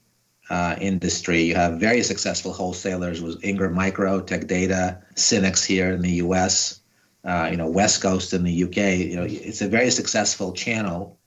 uh, 0.49 0.77
industry, 0.81 1.43
you 1.43 1.55
have 1.55 1.81
very 1.81 2.03
successful 2.03 2.53
wholesalers 2.53 3.21
with 3.21 3.43
Ingram 3.45 3.75
Micro, 3.75 4.21
Tech 4.21 4.47
Data, 4.47 5.03
Synnex 5.15 5.65
here 5.65 5.91
in 5.93 6.03
the 6.03 6.13
U.S., 6.27 6.81
uh, 7.25 7.49
you 7.51 7.57
know, 7.57 7.73
Westcoast 7.73 8.35
in 8.35 8.45
the 8.45 8.53
U.K. 8.53 8.97
You 8.97 9.17
know, 9.17 9.27
it's 9.29 9.63
a 9.63 9.69
very 9.69 9.91
successful 9.91 10.53
channel, 10.53 11.19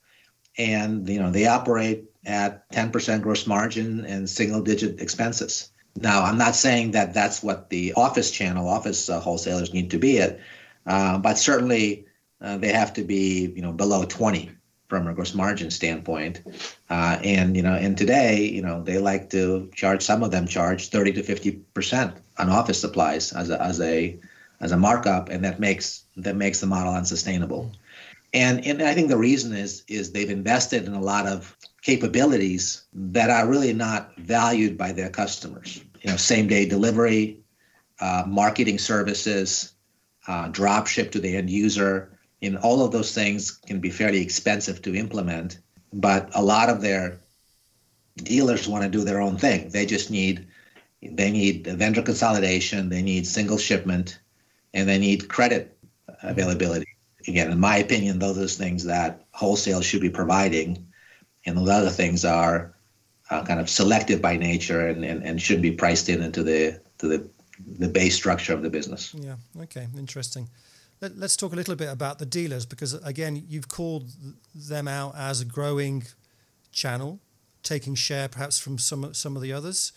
and 0.58 1.08
you 1.08 1.18
know 1.18 1.30
they 1.30 1.46
operate 1.46 2.04
at 2.24 2.68
10% 2.72 3.22
gross 3.22 3.46
margin 3.46 4.04
and 4.04 4.28
single-digit 4.28 5.00
expenses. 5.00 5.70
Now, 5.94 6.24
I'm 6.24 6.36
not 6.36 6.56
saying 6.56 6.90
that 6.90 7.14
that's 7.14 7.40
what 7.40 7.70
the 7.70 7.92
office 7.94 8.32
channel, 8.32 8.68
office 8.68 9.08
uh, 9.08 9.20
wholesalers 9.20 9.72
need 9.72 9.92
to 9.92 9.98
be 9.98 10.20
at, 10.20 10.40
uh, 10.86 11.18
but 11.18 11.38
certainly 11.38 12.06
uh, 12.40 12.58
they 12.58 12.72
have 12.72 12.92
to 12.94 13.04
be, 13.04 13.52
you 13.54 13.62
know, 13.62 13.72
below 13.72 14.04
20 14.04 14.50
from 14.88 15.06
a 15.06 15.14
gross 15.14 15.34
margin 15.34 15.70
standpoint. 15.70 16.42
Uh, 16.90 17.18
and 17.22 17.56
you 17.56 17.62
know, 17.62 17.74
and 17.74 17.96
today, 17.96 18.44
you 18.44 18.62
know, 18.62 18.82
they 18.82 18.98
like 18.98 19.30
to 19.30 19.70
charge. 19.74 20.02
Some 20.02 20.22
of 20.22 20.30
them 20.30 20.46
charge 20.46 20.88
30 20.88 21.14
to 21.14 21.22
50 21.22 21.52
percent 21.74 22.16
on 22.38 22.50
office 22.50 22.80
supplies 22.80 23.32
as 23.32 23.50
a 23.50 23.60
as 23.60 23.80
a 23.80 24.18
as 24.60 24.72
a 24.72 24.76
markup, 24.76 25.28
and 25.28 25.44
that 25.44 25.60
makes 25.60 26.04
that 26.16 26.36
makes 26.36 26.60
the 26.60 26.66
model 26.66 26.94
unsustainable. 26.94 27.72
And 28.32 28.66
and 28.66 28.82
I 28.82 28.94
think 28.94 29.08
the 29.08 29.16
reason 29.16 29.52
is 29.52 29.84
is 29.88 30.12
they've 30.12 30.30
invested 30.30 30.84
in 30.84 30.94
a 30.94 31.00
lot 31.00 31.26
of 31.26 31.56
capabilities 31.82 32.84
that 32.92 33.30
are 33.30 33.48
really 33.48 33.72
not 33.72 34.16
valued 34.18 34.76
by 34.76 34.92
their 34.92 35.10
customers. 35.10 35.80
You 36.02 36.10
know, 36.10 36.16
same 36.16 36.48
day 36.48 36.66
delivery, 36.66 37.38
uh, 38.00 38.24
marketing 38.26 38.78
services, 38.78 39.72
uh, 40.26 40.48
drop 40.48 40.86
ship 40.86 41.12
to 41.12 41.20
the 41.20 41.36
end 41.36 41.50
user. 41.50 42.18
And 42.42 42.58
all 42.58 42.84
of 42.84 42.92
those 42.92 43.14
things 43.14 43.50
can 43.50 43.80
be 43.80 43.90
fairly 43.90 44.20
expensive 44.20 44.82
to 44.82 44.94
implement, 44.94 45.58
but 45.92 46.30
a 46.34 46.42
lot 46.42 46.68
of 46.68 46.82
their 46.82 47.18
dealers 48.16 48.68
want 48.68 48.84
to 48.84 48.90
do 48.90 49.04
their 49.04 49.20
own 49.20 49.36
thing. 49.36 49.70
They 49.70 49.86
just 49.86 50.10
need 50.10 50.46
they 51.02 51.30
need 51.30 51.66
vendor 51.66 52.02
consolidation, 52.02 52.88
they 52.88 53.02
need 53.02 53.26
single 53.26 53.58
shipment, 53.58 54.18
and 54.74 54.88
they 54.88 54.98
need 54.98 55.28
credit 55.28 55.78
availability. 56.22 56.95
Again, 57.28 57.50
in 57.50 57.58
my 57.58 57.78
opinion, 57.78 58.18
those 58.18 58.38
are 58.38 58.46
things 58.46 58.84
that 58.84 59.26
wholesale 59.32 59.80
should 59.80 60.00
be 60.00 60.10
providing 60.10 60.86
and 61.46 61.56
those 61.56 61.68
other 61.68 61.90
things 61.90 62.24
are 62.24 62.74
uh, 63.30 63.44
kind 63.44 63.60
of 63.60 63.70
selective 63.70 64.20
by 64.20 64.36
nature 64.36 64.88
and, 64.88 65.04
and, 65.04 65.22
and 65.22 65.40
should 65.40 65.62
be 65.62 65.70
priced 65.70 66.08
in 66.08 66.22
into 66.22 66.42
the 66.42 66.80
to 66.98 67.08
the 67.08 67.30
the 67.78 67.88
base 67.88 68.14
structure 68.14 68.52
of 68.52 68.62
the 68.62 68.68
business. 68.68 69.14
Yeah. 69.14 69.36
Okay. 69.62 69.88
Interesting. 69.96 70.48
Let, 71.00 71.12
us 71.22 71.36
talk 71.36 71.52
a 71.52 71.56
little 71.56 71.74
bit 71.74 71.90
about 71.90 72.18
the 72.18 72.26
dealers 72.26 72.66
because 72.66 72.94
again, 72.94 73.44
you've 73.48 73.68
called 73.68 74.10
them 74.54 74.88
out 74.88 75.14
as 75.16 75.40
a 75.40 75.44
growing 75.44 76.04
channel, 76.72 77.20
taking 77.62 77.94
share 77.94 78.28
perhaps 78.28 78.58
from 78.58 78.78
some 78.78 79.14
some 79.14 79.36
of 79.36 79.42
the 79.42 79.52
others, 79.52 79.92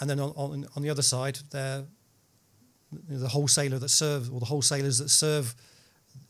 and 0.00 0.08
then 0.08 0.20
on 0.20 0.32
on, 0.36 0.66
on 0.76 0.82
the 0.82 0.90
other 0.90 1.02
side, 1.02 1.40
they're 1.50 1.84
the 3.08 3.28
wholesaler 3.28 3.78
that 3.78 3.88
serve 3.88 4.32
or 4.32 4.40
the 4.40 4.46
wholesalers 4.46 4.98
that 4.98 5.10
serve 5.10 5.54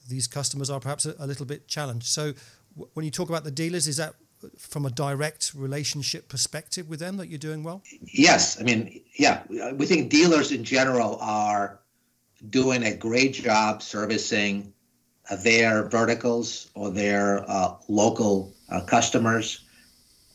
these 0.08 0.26
customers 0.26 0.70
are 0.70 0.80
perhaps 0.80 1.06
a, 1.06 1.14
a 1.18 1.26
little 1.26 1.46
bit 1.46 1.68
challenged. 1.68 2.06
So 2.06 2.32
when 2.94 3.04
you 3.04 3.10
talk 3.10 3.28
about 3.28 3.44
the 3.44 3.50
dealers, 3.50 3.86
is 3.86 3.96
that 3.96 4.14
from 4.58 4.86
a 4.86 4.90
direct 4.90 5.52
relationship 5.54 6.28
perspective 6.28 6.88
with 6.88 7.00
them 7.00 7.16
that 7.18 7.28
you're 7.28 7.38
doing 7.38 7.62
well? 7.62 7.82
Yes. 8.00 8.60
I 8.60 8.64
mean, 8.64 9.02
yeah, 9.14 9.42
we 9.48 9.86
think 9.86 10.10
dealers 10.10 10.52
in 10.52 10.64
general 10.64 11.18
are 11.20 11.80
doing 12.48 12.84
a 12.84 12.96
great 12.96 13.34
job 13.34 13.82
servicing 13.82 14.72
their 15.42 15.88
verticals 15.88 16.70
or 16.74 16.90
their 16.90 17.48
uh, 17.48 17.74
local 17.88 18.54
uh, 18.70 18.80
customers. 18.86 19.64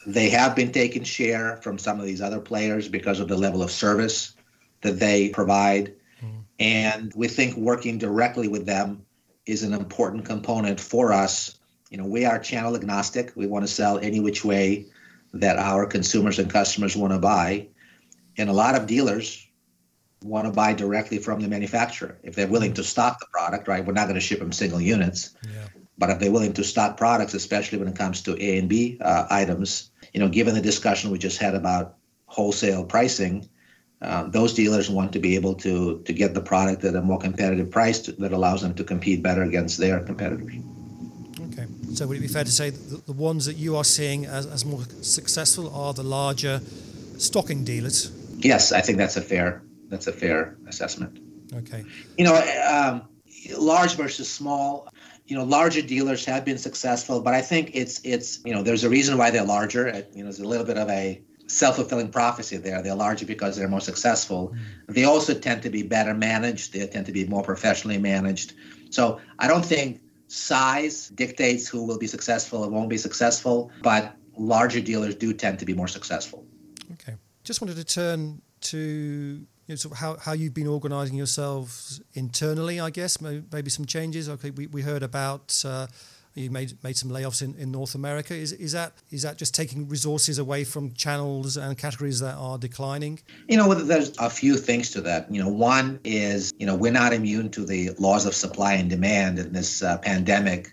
They 0.05 0.29
have 0.29 0.55
been 0.55 0.71
taking 0.71 1.03
share 1.03 1.57
from 1.57 1.77
some 1.79 1.99
of 1.99 2.05
these 2.05 2.21
other 2.21 2.39
players 2.39 2.87
because 2.87 3.19
of 3.19 3.27
the 3.27 3.35
level 3.35 3.63
of 3.63 3.71
service 3.71 4.35
that 4.81 4.99
they 4.99 5.29
provide. 5.29 5.93
Mm. 6.23 6.43
And 6.59 7.13
we 7.15 7.27
think 7.27 7.57
working 7.57 7.97
directly 7.97 8.47
with 8.47 8.65
them 8.67 9.05
is 9.45 9.63
an 9.63 9.73
important 9.73 10.25
component 10.25 10.79
for 10.79 11.13
us 11.13 11.57
you 11.89 11.97
know, 11.97 12.05
we 12.05 12.25
are 12.25 12.39
channel 12.39 12.75
agnostic. 12.75 13.31
We 13.35 13.47
want 13.47 13.65
to 13.65 13.71
sell 13.71 13.99
any 13.99 14.19
which 14.19 14.43
way 14.43 14.87
that 15.33 15.57
our 15.57 15.85
consumers 15.85 16.39
and 16.39 16.51
customers 16.51 16.95
want 16.95 17.13
to 17.13 17.19
buy. 17.19 17.67
And 18.37 18.49
a 18.49 18.53
lot 18.53 18.75
of 18.75 18.87
dealers 18.87 19.47
want 20.21 20.45
to 20.45 20.51
buy 20.51 20.73
directly 20.73 21.19
from 21.19 21.39
the 21.39 21.47
manufacturer. 21.47 22.17
If 22.23 22.35
they're 22.35 22.47
willing 22.47 22.73
to 22.73 22.83
stock 22.83 23.19
the 23.19 23.27
product, 23.27 23.67
right? 23.67 23.85
We're 23.85 23.93
not 23.93 24.05
going 24.05 24.15
to 24.15 24.21
ship 24.21 24.39
them 24.39 24.51
single 24.51 24.81
units. 24.81 25.35
Yeah. 25.43 25.67
But 25.97 26.09
if 26.09 26.19
they're 26.19 26.31
willing 26.31 26.53
to 26.53 26.63
stock 26.63 26.97
products, 26.97 27.33
especially 27.33 27.77
when 27.77 27.87
it 27.87 27.95
comes 27.95 28.21
to 28.23 28.43
A 28.43 28.57
and 28.57 28.67
B 28.67 28.97
uh, 28.99 29.27
items, 29.29 29.91
you 30.13 30.19
know, 30.19 30.27
given 30.27 30.55
the 30.55 30.61
discussion 30.61 31.11
we 31.11 31.17
just 31.17 31.37
had 31.37 31.55
about 31.55 31.95
wholesale 32.25 32.83
pricing, 32.83 33.47
uh, 34.05 34.23
those 34.29 34.53
dealers 34.53 34.89
want 34.89 35.11
to 35.13 35.19
be 35.19 35.35
able 35.35 35.55
to 35.55 36.01
to 36.05 36.13
get 36.13 36.33
the 36.33 36.41
product 36.41 36.83
at 36.83 36.95
a 36.95 37.01
more 37.01 37.17
competitive 37.17 37.69
price 37.71 37.99
to, 37.99 38.11
that 38.13 38.31
allows 38.31 38.61
them 38.61 38.73
to 38.75 38.83
compete 38.83 39.23
better 39.23 39.43
against 39.43 39.77
their 39.77 39.99
competitors. 39.99 40.53
Okay, 41.49 41.65
so 41.93 42.07
would 42.07 42.17
it 42.17 42.21
be 42.21 42.27
fair 42.27 42.43
to 42.43 42.51
say 42.51 42.69
that 42.69 43.05
the 43.05 43.13
ones 43.13 43.45
that 43.45 43.57
you 43.57 43.75
are 43.75 43.83
seeing 43.83 44.25
as, 44.25 44.45
as 44.45 44.63
more 44.63 44.83
successful 45.01 45.73
are 45.73 45.93
the 45.93 46.03
larger 46.03 46.61
stocking 47.17 47.63
dealers? 47.63 48.11
Yes, 48.37 48.71
I 48.71 48.81
think 48.81 48.97
that's 48.97 49.17
a 49.17 49.21
fair 49.21 49.63
that's 49.89 50.07
a 50.07 50.13
fair 50.13 50.57
assessment. 50.67 51.19
Okay. 51.53 51.83
You 52.17 52.25
know, 52.25 52.35
um, 52.69 53.07
large 53.57 53.95
versus 53.95 54.31
small. 54.31 54.87
You 55.27 55.35
know, 55.35 55.43
larger 55.43 55.81
dealers 55.81 56.23
have 56.25 56.45
been 56.45 56.57
successful, 56.57 57.21
but 57.21 57.33
I 57.33 57.41
think 57.41 57.71
it's 57.73 57.99
it's 58.03 58.39
you 58.45 58.53
know 58.53 58.61
there's 58.61 58.83
a 58.83 58.89
reason 58.89 59.17
why 59.17 59.31
they're 59.31 59.43
larger. 59.45 59.87
You 60.13 60.19
know, 60.19 60.25
there's 60.25 60.39
a 60.39 60.47
little 60.47 60.65
bit 60.65 60.77
of 60.77 60.89
a 60.89 61.21
self-fulfilling 61.47 62.09
prophecy 62.09 62.57
there. 62.57 62.81
They're 62.81 62.95
larger 62.95 63.25
because 63.25 63.55
they're 63.55 63.67
more 63.67 63.81
successful. 63.81 64.53
Mm. 64.87 64.93
They 64.95 65.03
also 65.03 65.33
tend 65.33 65.61
to 65.63 65.69
be 65.69 65.83
better 65.83 66.13
managed. 66.13 66.73
They 66.73 66.85
tend 66.87 67.05
to 67.05 67.11
be 67.11 67.25
more 67.25 67.43
professionally 67.43 67.97
managed. 67.97 68.53
So 68.89 69.19
I 69.39 69.47
don't 69.47 69.65
think 69.65 70.01
size 70.27 71.09
dictates 71.09 71.67
who 71.67 71.85
will 71.85 71.99
be 71.99 72.07
successful 72.07 72.63
and 72.63 72.73
won't 72.73 72.89
be 72.89 72.97
successful, 72.97 73.71
but 73.81 74.15
larger 74.37 74.81
dealers 74.81 75.15
do 75.15 75.33
tend 75.33 75.59
to 75.59 75.65
be 75.65 75.73
more 75.73 75.87
successful. 75.87 76.45
Okay. 76.93 77.15
Just 77.43 77.61
wanted 77.61 77.77
to 77.77 77.83
turn 77.83 78.41
to 78.61 78.77
you 78.77 79.73
know, 79.73 79.75
sort 79.75 79.93
of 79.93 79.99
how, 79.99 80.17
how 80.17 80.33
you've 80.33 80.53
been 80.53 80.67
organizing 80.67 81.15
yourselves 81.15 82.01
internally, 82.13 82.79
I 82.79 82.89
guess, 82.89 83.19
maybe 83.21 83.69
some 83.69 83.85
changes. 83.85 84.29
Okay, 84.29 84.51
we, 84.51 84.67
we 84.67 84.81
heard 84.81 85.03
about 85.03 85.61
uh, 85.65 85.87
you 86.35 86.51
made 86.51 86.77
made 86.83 86.97
some 86.97 87.09
layoffs 87.09 87.41
in, 87.41 87.55
in 87.55 87.71
North 87.71 87.95
America. 87.95 88.35
Is 88.35 88.51
is 88.51 88.73
that 88.73 88.93
is 89.09 89.21
that 89.23 89.37
just 89.37 89.55
taking 89.55 89.87
resources 89.87 90.37
away 90.37 90.65
from 90.65 90.93
channels 90.93 91.55
and 91.55 91.77
categories 91.77 92.19
that 92.19 92.35
are 92.35 92.57
declining? 92.57 93.19
You 93.47 93.57
know, 93.57 93.73
there's 93.73 94.15
a 94.19 94.29
few 94.29 94.57
things 94.57 94.91
to 94.91 95.01
that. 95.01 95.31
You 95.31 95.41
know, 95.41 95.49
one 95.49 95.99
is 96.03 96.51
you 96.59 96.65
know 96.65 96.75
we're 96.75 96.91
not 96.91 97.13
immune 97.13 97.49
to 97.51 97.65
the 97.65 97.91
laws 97.99 98.25
of 98.25 98.35
supply 98.35 98.73
and 98.73 98.89
demand 98.89 99.39
in 99.39 99.53
this 99.53 99.81
uh, 99.81 99.97
pandemic. 99.97 100.71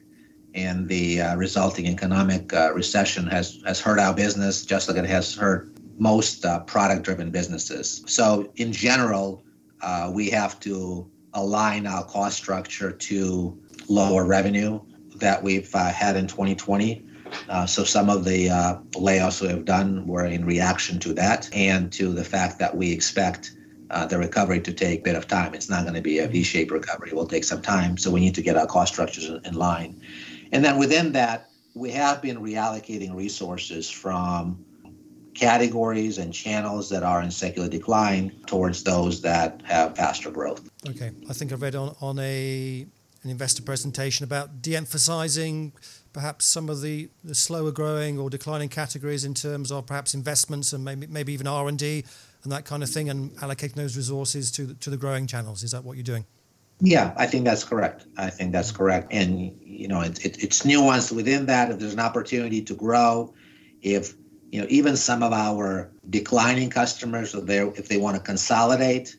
And 0.55 0.87
the 0.87 1.23
uh, 1.23 1.37
resulting 1.37 1.87
economic 1.87 2.53
uh, 2.53 2.75
recession 2.75 3.27
has, 3.29 3.63
has 3.65 3.81
hurt 3.81 3.99
our 3.99 4.13
business 4.13 4.67
just 4.67 4.87
like 4.87 4.99
it 4.99 5.07
has 5.07 5.35
hurt 5.35 5.71
most 5.99 6.45
uh, 6.45 6.61
product 6.65 7.05
driven 7.05 7.31
businesses. 7.31 8.05
So, 8.07 8.53
in 8.57 8.71
general, 8.71 9.43
uh, 9.81 10.11
we 10.13 10.29
have 10.29 10.61
to 10.61 11.11
align 11.33 11.87
our 11.87 12.05
cost 12.05 12.37
structure 12.37 12.93
to 12.93 13.59
lower 13.89 14.27
revenue 14.27 14.79
that 15.23 15.43
we've 15.43 15.75
uh, 15.75 15.91
had 15.91 16.17
in 16.17 16.27
2020. 16.27 17.05
Uh, 17.49 17.65
so 17.67 17.83
some 17.83 18.11
of 18.11 18.25
the 18.25 18.51
uh, 18.51 18.77
layoffs 18.93 19.41
we 19.41 19.49
have 19.49 19.65
done 19.65 20.07
were 20.07 20.27
in 20.27 20.45
reaction 20.45 20.99
to 21.01 21.15
that 21.15 21.49
and 21.55 21.91
to 21.93 22.13
the 22.13 22.25
fact 22.25 22.59
that 22.59 22.77
we 22.77 22.93
expect 22.93 23.57
uh, 23.91 24.05
the 24.07 24.19
recovery 24.19 24.61
to 24.61 24.73
take 24.73 25.01
a 25.01 25.03
bit 25.03 25.17
of 25.17 25.27
time. 25.27 25.55
It's 25.55 25.71
not 25.71 25.83
going 25.83 25.95
to 25.95 26.01
be 26.01 26.19
a 26.19 26.29
V-shaped 26.29 26.71
recovery. 26.71 27.11
It 27.11 27.15
will 27.15 27.27
take 27.27 27.45
some 27.45 27.63
time. 27.63 27.97
So 27.97 28.11
we 28.11 28.21
need 28.21 28.35
to 28.35 28.43
get 28.43 28.57
our 28.57 28.67
cost 28.67 28.93
structures 28.93 29.29
in, 29.29 29.41
in 29.45 29.55
line. 29.55 30.03
And 30.53 30.65
then 30.65 30.79
within 30.79 31.13
that, 31.13 31.51
we 31.75 31.91
have 31.93 32.21
been 32.21 32.39
reallocating 32.39 33.15
resources 33.15 33.89
from 33.91 34.65
categories 35.35 36.19
and 36.19 36.33
channels 36.33 36.91
that 36.91 37.03
are 37.03 37.23
in 37.23 37.31
secular 37.31 37.69
decline 37.69 38.33
towards 38.47 38.83
those 38.83 39.23
that 39.23 39.63
have 39.65 39.97
faster 39.97 40.31
growth. 40.31 40.69
Okay. 40.89 41.11
I 41.29 41.33
think 41.33 41.53
I 41.53 41.55
read 41.57 41.75
on, 41.75 41.97
on 42.01 42.19
a 42.19 42.87
an 43.23 43.31
investor 43.31 43.63
presentation 43.63 44.25
about 44.25 44.63
de-emphasizing 44.63 45.73
perhaps 46.13 46.45
some 46.45 46.69
of 46.69 46.83
the, 46.83 47.09
the 47.25 47.35
slower 47.35 47.71
growing 47.71 48.19
or 48.19 48.29
declining 48.29 48.69
categories 48.69 49.25
in 49.25 49.35
terms 49.35 49.71
of 49.71 49.87
perhaps 49.87 50.15
investments 50.15 50.73
and 50.73 50.85
maybe 50.85 51.07
maybe 51.07 51.33
even 51.33 51.47
R 51.47 51.69
and 52.45 52.53
that 52.53 52.65
kind 52.65 52.83
of 52.83 52.89
thing, 52.89 53.09
and 53.09 53.31
allocating 53.37 53.75
those 53.75 53.97
resources 53.97 54.51
to 54.51 54.67
the, 54.67 54.75
to 54.75 54.91
the 54.91 54.97
growing 54.97 55.29
channels. 55.29 55.63
Is 55.63 55.71
that 55.71 55.85
what 55.85 55.97
you're 55.97 56.03
doing? 56.03 56.25
Yeah, 56.81 57.15
I 57.17 57.27
think 57.27 57.45
that's 57.45 57.63
correct. 57.63 58.07
I 58.17 58.31
think 58.31 58.51
that's 58.51 58.73
correct, 58.73 59.13
and 59.13 59.57
you 59.63 59.87
know, 59.87 60.01
it, 60.01 60.25
it, 60.25 60.43
it's 60.43 60.63
nuanced 60.63 61.13
within 61.13 61.47
that. 61.47 61.71
If 61.71 61.79
there's 61.79 61.93
an 61.93 62.01
opportunity 62.01 62.61
to 62.63 62.75
grow, 62.75 63.33
if 63.83 64.15
you 64.51 64.61
know, 64.61 64.67
even 64.69 64.97
some 64.97 65.23
of 65.23 65.33
our 65.33 65.93
declining 66.11 66.71
customers, 66.71 67.35
if 67.35 67.49
if 67.49 67.89
they 67.89 67.99
want 67.99 68.17
to 68.17 68.23
consolidate 68.23 69.17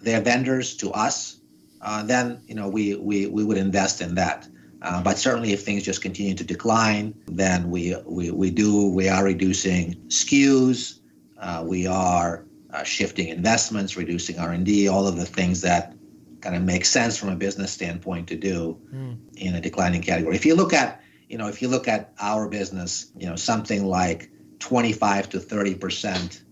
their 0.00 0.20
vendors 0.20 0.76
to 0.76 0.92
us, 0.92 1.39
uh, 1.82 2.02
then 2.02 2.40
you 2.46 2.54
know 2.54 2.68
we, 2.68 2.94
we 2.96 3.26
we 3.26 3.44
would 3.44 3.58
invest 3.58 4.00
in 4.00 4.14
that. 4.16 4.48
Uh, 4.82 5.02
but 5.02 5.18
certainly, 5.18 5.52
if 5.52 5.62
things 5.62 5.82
just 5.82 6.00
continue 6.00 6.34
to 6.34 6.44
decline, 6.44 7.14
then 7.26 7.70
we 7.70 7.94
we, 8.04 8.30
we 8.30 8.50
do 8.50 8.88
we 8.88 9.08
are 9.08 9.24
reducing 9.24 9.94
SKUs, 10.08 11.00
uh, 11.38 11.62
we 11.66 11.86
are 11.86 12.46
uh, 12.72 12.82
shifting 12.82 13.28
investments, 13.28 13.96
reducing 13.96 14.38
R 14.38 14.52
and 14.52 14.64
D, 14.64 14.88
all 14.88 15.06
of 15.06 15.16
the 15.16 15.26
things 15.26 15.60
that 15.62 15.94
kind 16.40 16.56
of 16.56 16.62
make 16.62 16.84
sense 16.84 17.18
from 17.18 17.28
a 17.28 17.36
business 17.36 17.70
standpoint 17.70 18.26
to 18.28 18.36
do 18.36 18.78
mm. 18.94 19.18
in 19.36 19.54
a 19.54 19.60
declining 19.60 20.00
category. 20.00 20.34
If 20.34 20.46
you 20.46 20.54
look 20.54 20.72
at 20.72 21.02
you 21.28 21.36
know 21.36 21.48
if 21.48 21.60
you 21.60 21.68
look 21.68 21.88
at 21.88 22.12
our 22.20 22.48
business, 22.48 23.12
you 23.16 23.26
know 23.26 23.36
something 23.36 23.84
like 23.84 24.30
25 24.60 25.30
to 25.30 25.40
30 25.40 25.74
percent 25.74 26.44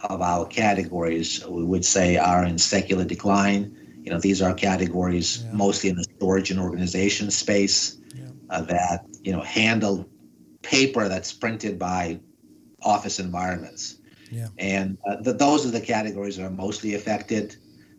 of 0.00 0.20
our 0.20 0.46
categories 0.46 1.44
we 1.46 1.64
would 1.64 1.84
say 1.84 2.16
are 2.16 2.44
in 2.44 2.58
secular 2.58 3.04
decline 3.04 3.83
you 4.04 4.10
know, 4.10 4.20
these 4.20 4.42
are 4.42 4.52
categories 4.52 5.42
yeah. 5.42 5.52
mostly 5.52 5.88
in 5.88 5.96
the 5.96 6.04
storage 6.16 6.50
and 6.50 6.60
organization 6.60 7.30
space 7.30 7.96
yeah. 8.14 8.26
uh, 8.50 8.60
that 8.60 9.06
you 9.22 9.32
know 9.32 9.40
handle 9.40 10.06
paper 10.60 11.08
that's 11.08 11.32
printed 11.32 11.78
by 11.78 12.20
office 12.82 13.18
environments. 13.18 13.96
Yeah. 14.30 14.48
And 14.58 14.98
uh, 15.08 15.32
those 15.32 15.66
are 15.66 15.70
the 15.70 15.80
categories 15.80 16.36
that 16.36 16.44
are 16.44 16.50
mostly 16.50 16.94
affected, 16.94 17.56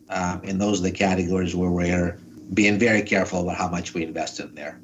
um, 0.08 0.42
and 0.44 0.60
those 0.60 0.78
are 0.78 0.84
the 0.84 0.92
categories 0.92 1.56
where 1.56 1.70
we're 1.70 2.20
being 2.54 2.78
very 2.78 3.02
careful 3.02 3.40
about 3.40 3.56
how 3.56 3.68
much 3.68 3.92
we 3.92 4.04
invest 4.04 4.38
in 4.38 4.54
there. 4.54 4.80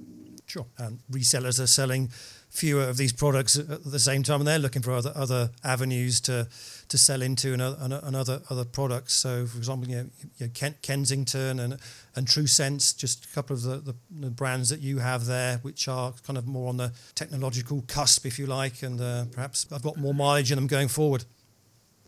Sure. 0.46 0.66
And 0.76 0.98
resellers 1.10 1.62
are 1.62 1.68
selling 1.68 2.10
fewer 2.52 2.82
of 2.82 2.98
these 2.98 3.14
products 3.14 3.56
at 3.58 3.82
the 3.82 3.98
same 3.98 4.22
time, 4.22 4.40
and 4.40 4.46
they're 4.46 4.58
looking 4.58 4.82
for 4.82 4.92
other 4.92 5.10
other 5.14 5.50
avenues 5.64 6.20
to 6.20 6.46
to 6.88 6.98
sell 6.98 7.22
into 7.22 7.54
and, 7.54 7.62
and 7.62 7.92
and 7.92 8.14
other 8.14 8.42
other 8.50 8.64
products. 8.64 9.14
So, 9.14 9.46
for 9.46 9.56
example, 9.56 9.88
you 9.88 9.96
know, 9.96 10.10
you 10.36 10.46
know 10.46 10.72
Kensington 10.82 11.58
and 11.58 11.78
and 12.14 12.26
TrueSense, 12.26 12.96
just 12.96 13.24
a 13.24 13.28
couple 13.34 13.56
of 13.56 13.62
the, 13.62 13.76
the, 13.78 13.94
the, 14.10 14.30
brands 14.30 14.68
that 14.68 14.80
you 14.80 14.98
have 14.98 15.24
there, 15.24 15.58
which 15.62 15.88
are 15.88 16.12
kind 16.26 16.36
of 16.36 16.46
more 16.46 16.68
on 16.68 16.76
the 16.76 16.92
technological 17.14 17.82
cusp, 17.88 18.26
if 18.26 18.38
you 18.38 18.44
like, 18.44 18.82
and 18.82 19.00
uh, 19.00 19.24
perhaps 19.32 19.66
I've 19.72 19.82
got 19.82 19.96
more 19.96 20.12
mileage 20.12 20.52
in 20.52 20.56
them 20.56 20.66
going 20.66 20.88
forward. 20.88 21.24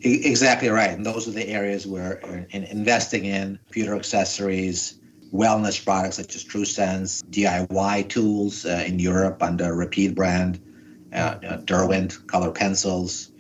Exactly 0.01 0.69
right, 0.69 0.91
and 0.91 1.07
those 1.07 1.27
are 1.27 1.31
the 1.31 1.49
areas 1.49 1.87
where 1.87 2.17
in 2.51 2.65
investing 2.65 3.25
in 3.25 3.59
computer 3.65 3.97
accessories, 3.97 4.97
wellness 5.35 5.85
products 5.85 6.17
such 6.17 6.37
as 6.37 6.45
TrueSense, 6.45 7.25
DIY 7.25 8.09
tools 8.09 8.65
uh, 8.65 8.85
in 8.87 9.01
Europe 9.01 9.43
under 9.43 9.75
Rapid 9.75 10.15
brand, 10.15 10.61
uh, 11.13 11.17
uh, 11.47 11.57
Derwent 11.59 12.27
color 12.29 12.53
pencils, 12.53 13.33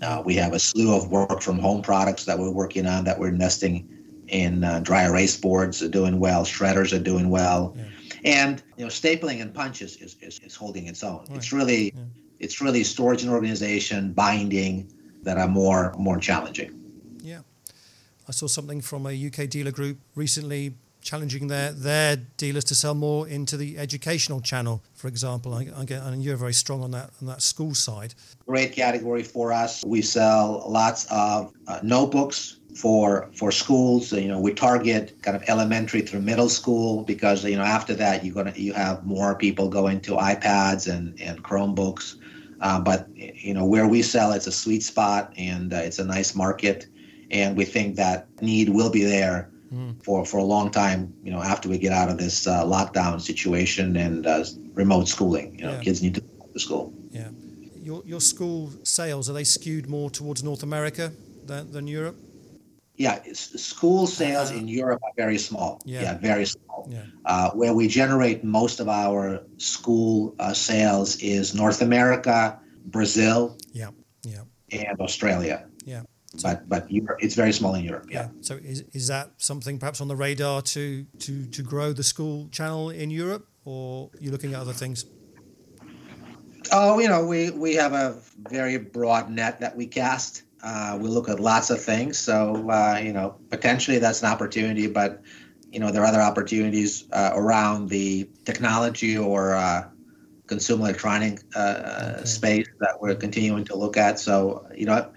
uh, 0.00 0.22
we 0.24 0.34
have 0.34 0.52
a 0.52 0.58
slew 0.58 0.96
of 0.96 1.10
work 1.10 1.42
from 1.42 1.58
home 1.58 1.82
products 1.82 2.24
that 2.24 2.38
we're 2.38 2.50
working 2.50 2.86
on 2.86 3.04
that 3.04 3.18
we're 3.18 3.28
investing 3.28 3.88
in. 4.28 4.64
Uh, 4.64 4.80
dry 4.80 5.04
erase 5.04 5.36
boards 5.36 5.82
are 5.82 5.88
doing 5.88 6.18
well, 6.18 6.44
shredders 6.44 6.96
are 6.96 7.02
doing 7.02 7.28
well, 7.28 7.76
yeah. 7.76 7.84
and 8.24 8.62
you 8.76 8.84
know 8.84 8.90
stapling 8.90 9.40
and 9.40 9.54
punches 9.54 9.96
is, 9.96 10.16
is, 10.20 10.40
is 10.40 10.56
holding 10.56 10.86
its 10.86 11.04
own. 11.04 11.24
Right. 11.28 11.36
It's 11.36 11.52
really 11.52 11.92
yeah. 11.94 12.02
it's 12.40 12.60
really 12.60 12.82
storage 12.82 13.22
and 13.22 13.30
organization, 13.30 14.12
binding 14.12 14.92
that 15.22 15.38
are 15.38 15.48
more 15.48 15.94
more 15.96 16.18
challenging. 16.18 16.72
Yeah, 17.22 17.42
I 18.28 18.32
saw 18.32 18.48
something 18.48 18.80
from 18.80 19.06
a 19.06 19.26
UK 19.26 19.48
dealer 19.48 19.70
group 19.70 19.98
recently 20.16 20.74
challenging 21.02 21.48
their 21.48 21.72
their 21.72 22.16
dealers 22.36 22.64
to 22.64 22.74
sell 22.74 22.94
more 22.94 23.28
into 23.28 23.56
the 23.56 23.76
educational 23.78 24.40
channel, 24.40 24.82
for 24.94 25.08
example. 25.08 25.52
I, 25.52 25.68
I 25.76 25.84
get, 25.84 26.02
and 26.02 26.22
you're 26.22 26.36
very 26.36 26.54
strong 26.54 26.82
on 26.82 26.92
that 26.92 27.10
on 27.20 27.26
that 27.26 27.42
school 27.42 27.74
side. 27.74 28.14
Great 28.46 28.72
category 28.72 29.22
for 29.22 29.52
us. 29.52 29.84
We 29.84 30.02
sell 30.02 30.64
lots 30.68 31.06
of 31.10 31.52
uh, 31.66 31.80
notebooks 31.82 32.60
for 32.74 33.30
for 33.34 33.52
schools. 33.52 34.12
You 34.12 34.28
know, 34.28 34.40
we 34.40 34.54
target 34.54 35.20
kind 35.22 35.36
of 35.36 35.42
elementary 35.48 36.00
through 36.02 36.22
middle 36.22 36.48
school 36.48 37.02
because 37.02 37.44
you 37.44 37.56
know 37.56 37.64
after 37.64 37.94
that 37.94 38.24
you're 38.24 38.34
gonna 38.34 38.54
you 38.56 38.72
have 38.72 39.04
more 39.04 39.34
people 39.34 39.68
going 39.68 40.00
to 40.02 40.12
iPads 40.12 40.92
and 40.92 41.20
and 41.20 41.42
Chromebooks. 41.42 42.16
Uh, 42.60 42.80
but 42.80 43.08
you 43.16 43.52
know 43.52 43.64
where 43.64 43.88
we 43.88 44.02
sell, 44.02 44.32
it's 44.32 44.46
a 44.46 44.52
sweet 44.52 44.84
spot 44.84 45.32
and 45.36 45.72
uh, 45.72 45.76
it's 45.76 45.98
a 45.98 46.04
nice 46.04 46.32
market, 46.34 46.86
and 47.30 47.56
we 47.56 47.64
think 47.64 47.96
that 47.96 48.28
need 48.40 48.68
will 48.68 48.90
be 48.90 49.02
there 49.02 49.51
mm. 49.72 50.02
for 50.04 50.24
for 50.24 50.38
a 50.38 50.44
long 50.44 50.70
time. 50.70 51.12
You 51.22 51.32
know, 51.32 51.42
after 51.42 51.68
we 51.68 51.78
get 51.78 51.92
out 51.92 52.08
of 52.08 52.18
this 52.18 52.46
uh, 52.46 52.64
lockdown 52.64 53.20
situation 53.20 53.96
and 53.96 54.26
uh, 54.26 54.44
remote 54.74 55.08
schooling, 55.08 55.58
you 55.58 55.64
know, 55.64 55.72
yeah. 55.72 55.80
kids 55.80 56.02
need 56.02 56.14
to 56.14 56.20
go 56.20 56.46
to 56.52 56.58
school. 56.58 56.92
Yeah, 57.10 57.30
your 57.80 58.02
your 58.04 58.20
school 58.20 58.70
sales 58.82 59.28
are 59.28 59.32
they 59.32 59.44
skewed 59.44 59.88
more 59.88 60.10
towards 60.10 60.42
North 60.42 60.62
America 60.62 61.12
than, 61.44 61.70
than 61.72 61.86
Europe? 61.86 62.16
Yeah, 62.96 63.20
school 63.32 64.06
sales 64.06 64.52
uh, 64.52 64.56
in 64.56 64.68
Europe 64.68 65.00
are 65.02 65.12
very 65.16 65.38
small. 65.38 65.80
Yeah, 65.84 66.02
yeah 66.02 66.18
very 66.18 66.44
small. 66.44 66.86
Yeah. 66.90 67.04
Uh, 67.24 67.50
where 67.50 67.74
we 67.74 67.88
generate 67.88 68.44
most 68.44 68.80
of 68.80 68.88
our 68.88 69.42
school 69.56 70.34
uh, 70.38 70.52
sales 70.52 71.16
is 71.16 71.54
North 71.54 71.80
America, 71.82 72.60
Brazil, 72.86 73.56
yeah, 73.72 73.90
yeah, 74.22 74.42
and 74.70 75.00
Australia. 75.00 75.66
Yeah 76.34 76.42
but 76.42 76.68
but 76.68 76.90
Europe, 76.90 77.18
it's 77.20 77.34
very 77.34 77.52
small 77.52 77.74
in 77.74 77.84
Europe. 77.84 78.06
Yeah. 78.08 78.22
yeah. 78.22 78.28
So 78.40 78.54
is, 78.54 78.84
is 78.92 79.08
that 79.08 79.32
something 79.36 79.78
perhaps 79.78 80.00
on 80.00 80.08
the 80.08 80.16
radar 80.16 80.62
to 80.62 81.04
to 81.04 81.46
to 81.46 81.62
grow 81.62 81.92
the 81.92 82.02
school 82.02 82.48
channel 82.50 82.90
in 82.90 83.10
Europe, 83.10 83.46
or 83.64 84.10
are 84.14 84.22
you 84.22 84.30
looking 84.30 84.54
at 84.54 84.60
other 84.60 84.72
things? 84.72 85.06
Oh, 86.70 86.98
you 86.98 87.08
know, 87.08 87.26
we 87.26 87.50
we 87.50 87.74
have 87.74 87.92
a 87.92 88.16
very 88.48 88.78
broad 88.78 89.30
net 89.30 89.60
that 89.60 89.76
we 89.76 89.86
cast. 89.86 90.44
Uh, 90.62 90.96
we 91.00 91.08
look 91.08 91.28
at 91.28 91.40
lots 91.40 91.70
of 91.70 91.82
things. 91.82 92.18
So 92.18 92.70
uh, 92.70 93.00
you 93.02 93.12
know, 93.12 93.36
potentially 93.50 93.98
that's 93.98 94.22
an 94.22 94.28
opportunity, 94.28 94.86
but 94.86 95.22
you 95.70 95.80
know, 95.80 95.90
there 95.90 96.02
are 96.02 96.06
other 96.06 96.20
opportunities 96.20 97.04
uh, 97.12 97.32
around 97.34 97.88
the 97.88 98.28
technology 98.44 99.16
or 99.16 99.54
uh, 99.54 99.88
consumer 100.46 100.84
electronic 100.84 101.40
uh, 101.54 102.14
okay. 102.16 102.24
space 102.24 102.68
that 102.80 103.00
we're 103.00 103.14
continuing 103.14 103.64
to 103.64 103.76
look 103.76 103.96
at. 103.96 104.18
So 104.18 104.66
you 104.74 104.86
know 104.86 105.12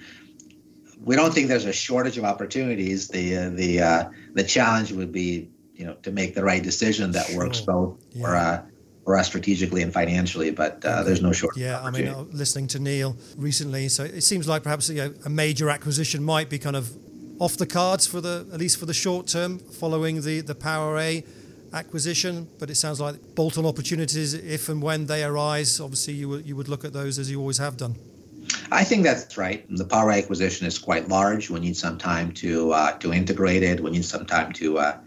we 1.05 1.15
don't 1.15 1.33
think 1.33 1.47
there's 1.47 1.65
a 1.65 1.73
shortage 1.73 2.17
of 2.17 2.25
opportunities. 2.25 3.07
The 3.07 3.37
uh, 3.37 3.49
the 3.51 3.79
uh, 3.79 4.09
the 4.33 4.43
challenge 4.43 4.91
would 4.91 5.11
be 5.11 5.49
you 5.75 5.85
know 5.85 5.93
to 6.01 6.11
make 6.11 6.33
the 6.35 6.43
right 6.43 6.61
decision 6.61 7.11
that 7.11 7.27
sure. 7.27 7.37
works 7.37 7.61
both 7.61 7.97
yeah. 8.11 8.21
for 8.21 8.35
uh, 8.35 8.61
for 9.05 9.15
us 9.15 9.27
strategically 9.27 9.83
and 9.83 9.93
financially. 9.93 10.49
But 10.49 10.83
uh, 10.83 11.03
there's 11.03 11.21
no 11.21 11.31
shortage. 11.31 11.61
Yeah, 11.61 11.81
I 11.81 11.91
mean, 11.91 12.07
uh, 12.07 12.25
listening 12.31 12.67
to 12.69 12.79
Neal 12.79 13.15
recently, 13.37 13.87
so 13.87 14.03
it 14.03 14.21
seems 14.21 14.47
like 14.47 14.63
perhaps 14.63 14.89
you 14.89 14.95
know, 14.95 15.13
a 15.25 15.29
major 15.29 15.69
acquisition 15.69 16.23
might 16.23 16.49
be 16.49 16.57
kind 16.57 16.75
of 16.75 16.91
off 17.39 17.55
the 17.55 17.67
cards 17.67 18.07
for 18.07 18.19
the 18.19 18.47
at 18.51 18.59
least 18.59 18.79
for 18.79 18.87
the 18.87 18.93
short 18.93 19.27
term 19.27 19.59
following 19.59 20.21
the 20.21 20.41
the 20.41 20.55
PowerA 20.55 21.23
acquisition. 21.71 22.47
But 22.57 22.71
it 22.71 22.75
sounds 22.75 22.99
like 22.99 23.35
bolt-on 23.35 23.65
opportunities, 23.67 24.33
if 24.33 24.69
and 24.69 24.81
when 24.81 25.05
they 25.05 25.23
arise, 25.23 25.79
obviously 25.79 26.15
you 26.15 26.29
would 26.29 26.47
you 26.47 26.55
would 26.55 26.67
look 26.67 26.83
at 26.83 26.93
those 26.93 27.19
as 27.19 27.29
you 27.29 27.39
always 27.39 27.59
have 27.59 27.77
done. 27.77 27.95
I 28.75 28.83
think 28.83 29.03
that's 29.03 29.37
right. 29.37 29.65
The 29.69 29.85
power 29.85 30.11
acquisition 30.11 30.67
is 30.67 30.77
quite 30.77 31.07
large. 31.07 31.49
We 31.49 31.61
need 31.61 31.77
some 31.77 31.97
time 31.97 32.33
to 32.33 32.73
uh, 32.73 32.91
to 32.97 33.13
integrate 33.13 33.63
it. 33.63 33.79
We 33.79 33.89
need 33.89 34.03
some 34.03 34.25
time 34.25 34.51
to 34.53 34.79
uh, 34.79 34.97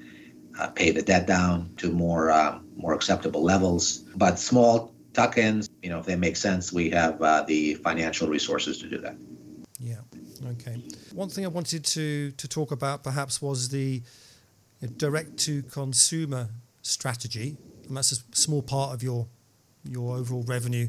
uh, 0.58 0.68
pay 0.68 0.90
the 0.90 1.02
debt 1.02 1.26
down 1.26 1.74
to 1.76 1.92
more 1.92 2.32
um, 2.32 2.66
more 2.76 2.94
acceptable 2.94 3.42
levels. 3.42 3.98
But 4.16 4.38
small 4.38 4.94
tuck-ins, 5.12 5.68
you 5.82 5.90
know, 5.90 5.98
if 5.98 6.06
they 6.06 6.16
make 6.16 6.36
sense, 6.36 6.72
we 6.72 6.88
have 6.90 7.20
uh, 7.20 7.42
the 7.42 7.74
financial 7.74 8.26
resources 8.26 8.78
to 8.78 8.88
do 8.88 8.98
that. 8.98 9.16
Yeah. 9.78 10.00
Okay. 10.52 10.82
One 11.12 11.28
thing 11.28 11.44
I 11.44 11.48
wanted 11.48 11.84
to 11.84 12.30
to 12.30 12.48
talk 12.48 12.70
about 12.72 13.04
perhaps 13.04 13.42
was 13.42 13.68
the 13.68 14.02
direct-to-consumer 14.96 16.48
strategy, 16.80 17.58
and 17.86 17.96
that's 17.98 18.12
a 18.12 18.16
small 18.32 18.62
part 18.62 18.94
of 18.94 19.02
your 19.02 19.26
your 19.84 20.16
overall 20.16 20.44
revenue 20.44 20.88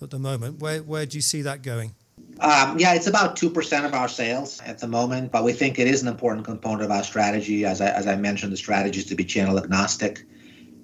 at 0.00 0.08
the 0.08 0.18
moment. 0.18 0.58
Where 0.58 0.82
where 0.82 1.04
do 1.04 1.18
you 1.18 1.22
see 1.22 1.42
that 1.42 1.60
going? 1.62 1.94
Um, 2.40 2.78
yeah, 2.78 2.94
it's 2.94 3.06
about 3.06 3.36
2% 3.36 3.84
of 3.84 3.94
our 3.94 4.08
sales 4.08 4.60
at 4.66 4.78
the 4.78 4.88
moment, 4.88 5.30
but 5.30 5.44
we 5.44 5.52
think 5.52 5.78
it 5.78 5.86
is 5.86 6.02
an 6.02 6.08
important 6.08 6.44
component 6.44 6.82
of 6.82 6.90
our 6.90 7.04
strategy. 7.04 7.64
As 7.64 7.80
I, 7.80 7.88
as 7.88 8.06
I 8.06 8.16
mentioned, 8.16 8.52
the 8.52 8.56
strategy 8.56 8.98
is 8.98 9.06
to 9.06 9.14
be 9.14 9.24
channel 9.24 9.58
agnostic. 9.58 10.24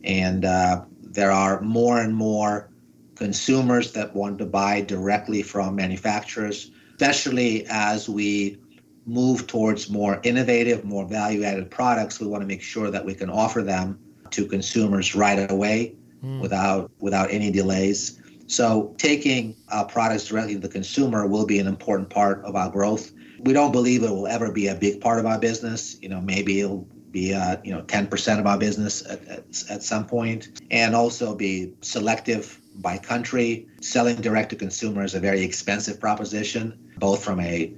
And 0.05 0.45
uh, 0.45 0.85
there 1.03 1.33
are 1.33 1.61
more 1.61 2.01
and 2.01 2.15
more 2.15 2.71
consumers 3.17 3.93
that 3.93 4.15
want 4.15 4.39
to 4.39 4.47
buy 4.47 4.81
directly 4.81 5.43
from 5.43 5.75
manufacturers, 5.75 6.71
especially 6.93 7.67
as 7.69 8.09
we 8.09 8.59
move 9.07 9.47
towards 9.47 9.91
more 9.91 10.21
innovative, 10.23 10.85
more 10.85 11.07
value 11.07 11.43
added 11.43 11.71
products. 11.71 12.21
We 12.21 12.29
want 12.29 12.43
to 12.43 12.47
make 12.47 12.63
sure 12.63 12.91
that 12.91 13.05
we 13.05 13.15
can 13.15 13.29
offer 13.29 13.63
them 13.63 13.99
to 14.31 14.47
consumers 14.47 15.15
right 15.15 15.51
away 15.51 15.97
mm. 16.25 16.41
without, 16.41 16.91
without 17.01 17.31
any 17.31 17.51
delays. 17.51 18.20
So 18.51 18.93
taking 18.99 19.55
our 19.69 19.85
products 19.85 20.27
directly 20.27 20.55
to 20.55 20.61
the 20.61 20.69
consumer 20.69 21.25
will 21.25 21.47
be 21.47 21.61
an 21.61 21.69
important 21.69 22.11
part 22.11 22.45
of 22.45 22.57
our 22.57 22.69
growth. 22.69 23.13
We 23.39 23.53
don't 23.53 23.71
believe 23.71 24.03
it 24.03 24.11
will 24.11 24.27
ever 24.27 24.51
be 24.51 24.67
a 24.67 24.75
big 24.75 25.01
part 25.01 25.21
of 25.21 25.27
our 25.27 25.39
business. 25.39 25.97
You 26.03 26.09
know, 26.09 26.21
maybe 26.21 26.61
it'll 26.61 26.89
be 27.13 27.33
uh, 27.33 27.59
you 27.63 27.73
know 27.73 27.83
10% 27.83 28.41
of 28.41 28.47
our 28.49 28.59
business 28.59 29.07
at, 29.09 29.25
at, 29.29 29.45
at 29.71 29.83
some 29.85 30.05
point 30.05 30.61
and 30.73 30.97
also 30.97 31.37
be 31.37 31.73
selective 31.81 32.61
by 32.75 32.99
country. 32.99 33.69
Selling 33.83 34.17
direct 34.17 34.51
to 34.51 34.57
consumer 34.57 35.05
is 35.05 35.15
a 35.15 35.21
very 35.21 35.43
expensive 35.43 36.01
proposition, 36.01 36.77
both 36.99 37.23
from 37.23 37.39
a, 37.41 37.73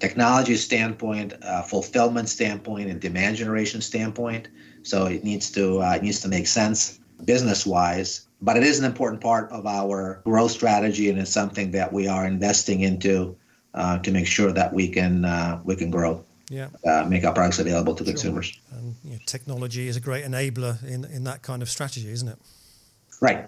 technology 0.00 0.56
standpoint, 0.56 1.34
fulfillment 1.68 2.28
standpoint, 2.28 2.90
and 2.90 3.00
demand 3.00 3.36
generation 3.36 3.80
standpoint. 3.80 4.48
So 4.82 5.06
it 5.06 5.22
needs 5.22 5.52
to 5.52 5.80
uh, 5.80 5.92
it 5.92 6.02
needs 6.02 6.20
to 6.22 6.28
make 6.28 6.48
sense 6.48 6.98
business 7.24 7.64
wise. 7.64 8.25
But 8.42 8.56
it 8.56 8.64
is 8.64 8.78
an 8.78 8.84
important 8.84 9.22
part 9.22 9.50
of 9.50 9.66
our 9.66 10.20
growth 10.24 10.50
strategy, 10.50 11.08
and 11.08 11.18
it's 11.18 11.30
something 11.30 11.70
that 11.70 11.92
we 11.92 12.06
are 12.06 12.26
investing 12.26 12.80
into 12.80 13.36
uh, 13.74 13.98
to 13.98 14.10
make 14.10 14.26
sure 14.26 14.52
that 14.52 14.72
we 14.72 14.88
can 14.88 15.24
uh, 15.24 15.60
we 15.64 15.76
can 15.76 15.90
grow. 15.90 16.24
Yeah. 16.48 16.68
Uh, 16.86 17.04
make 17.08 17.24
our 17.24 17.32
products 17.32 17.58
available 17.58 17.94
to 17.96 18.04
sure. 18.04 18.12
consumers. 18.12 18.56
And 18.70 18.94
you 19.04 19.12
know, 19.12 19.18
technology 19.26 19.88
is 19.88 19.96
a 19.96 20.00
great 20.00 20.24
enabler 20.24 20.82
in 20.84 21.04
in 21.04 21.24
that 21.24 21.42
kind 21.42 21.62
of 21.62 21.68
strategy, 21.68 22.10
isn't 22.10 22.28
it? 22.28 22.38
Right. 23.20 23.46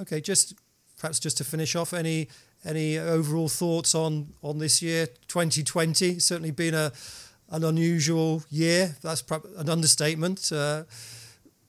Okay, 0.00 0.20
just 0.20 0.54
perhaps 0.98 1.18
just 1.20 1.36
to 1.38 1.44
finish 1.44 1.76
off, 1.76 1.92
any 1.92 2.28
any 2.64 2.98
overall 2.98 3.48
thoughts 3.48 3.94
on 3.94 4.32
on 4.42 4.58
this 4.58 4.82
year, 4.82 5.06
2020? 5.28 6.18
Certainly 6.18 6.50
been 6.52 6.74
a 6.74 6.92
an 7.50 7.64
unusual 7.64 8.42
year. 8.50 8.96
That's 9.02 9.22
an 9.56 9.68
understatement. 9.68 10.50
Uh, 10.52 10.84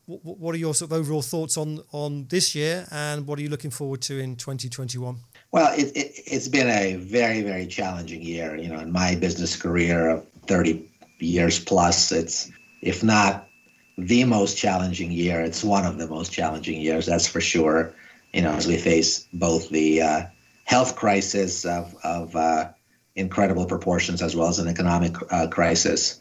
what, 0.05 0.37
what 0.37 0.55
are 0.55 0.57
your 0.57 0.73
sort 0.73 0.91
of 0.91 0.97
overall 0.97 1.21
thoughts 1.21 1.57
on 1.57 1.81
on 1.91 2.27
this 2.29 2.55
year, 2.55 2.87
and 2.91 3.27
what 3.27 3.39
are 3.39 3.41
you 3.41 3.49
looking 3.49 3.71
forward 3.71 4.01
to 4.03 4.19
in 4.19 4.35
2021? 4.35 5.17
Well, 5.51 5.73
it, 5.77 5.95
it, 5.95 6.29
has 6.29 6.47
been 6.47 6.67
a 6.67 6.95
very, 6.95 7.41
very 7.41 7.67
challenging 7.67 8.21
year. 8.21 8.55
You 8.55 8.69
know, 8.69 8.79
in 8.79 8.91
my 8.91 9.15
business 9.15 9.55
career 9.55 10.09
of 10.09 10.25
30 10.47 10.89
years 11.19 11.59
plus, 11.59 12.11
it's 12.11 12.51
if 12.81 13.03
not 13.03 13.47
the 13.97 14.25
most 14.25 14.57
challenging 14.57 15.11
year, 15.11 15.41
it's 15.41 15.63
one 15.63 15.85
of 15.85 15.97
the 15.97 16.07
most 16.07 16.31
challenging 16.31 16.81
years, 16.81 17.05
that's 17.05 17.27
for 17.27 17.41
sure. 17.41 17.93
You 18.33 18.41
know, 18.41 18.51
as 18.51 18.67
we 18.67 18.77
face 18.77 19.27
both 19.33 19.69
the 19.69 20.01
uh, 20.01 20.21
health 20.65 20.95
crisis 20.95 21.63
of, 21.63 21.95
of 22.03 22.35
uh, 22.35 22.69
incredible 23.15 23.65
proportions 23.65 24.21
as 24.21 24.35
well 24.35 24.49
as 24.49 24.59
an 24.59 24.67
economic 24.67 25.15
uh, 25.31 25.47
crisis. 25.47 26.19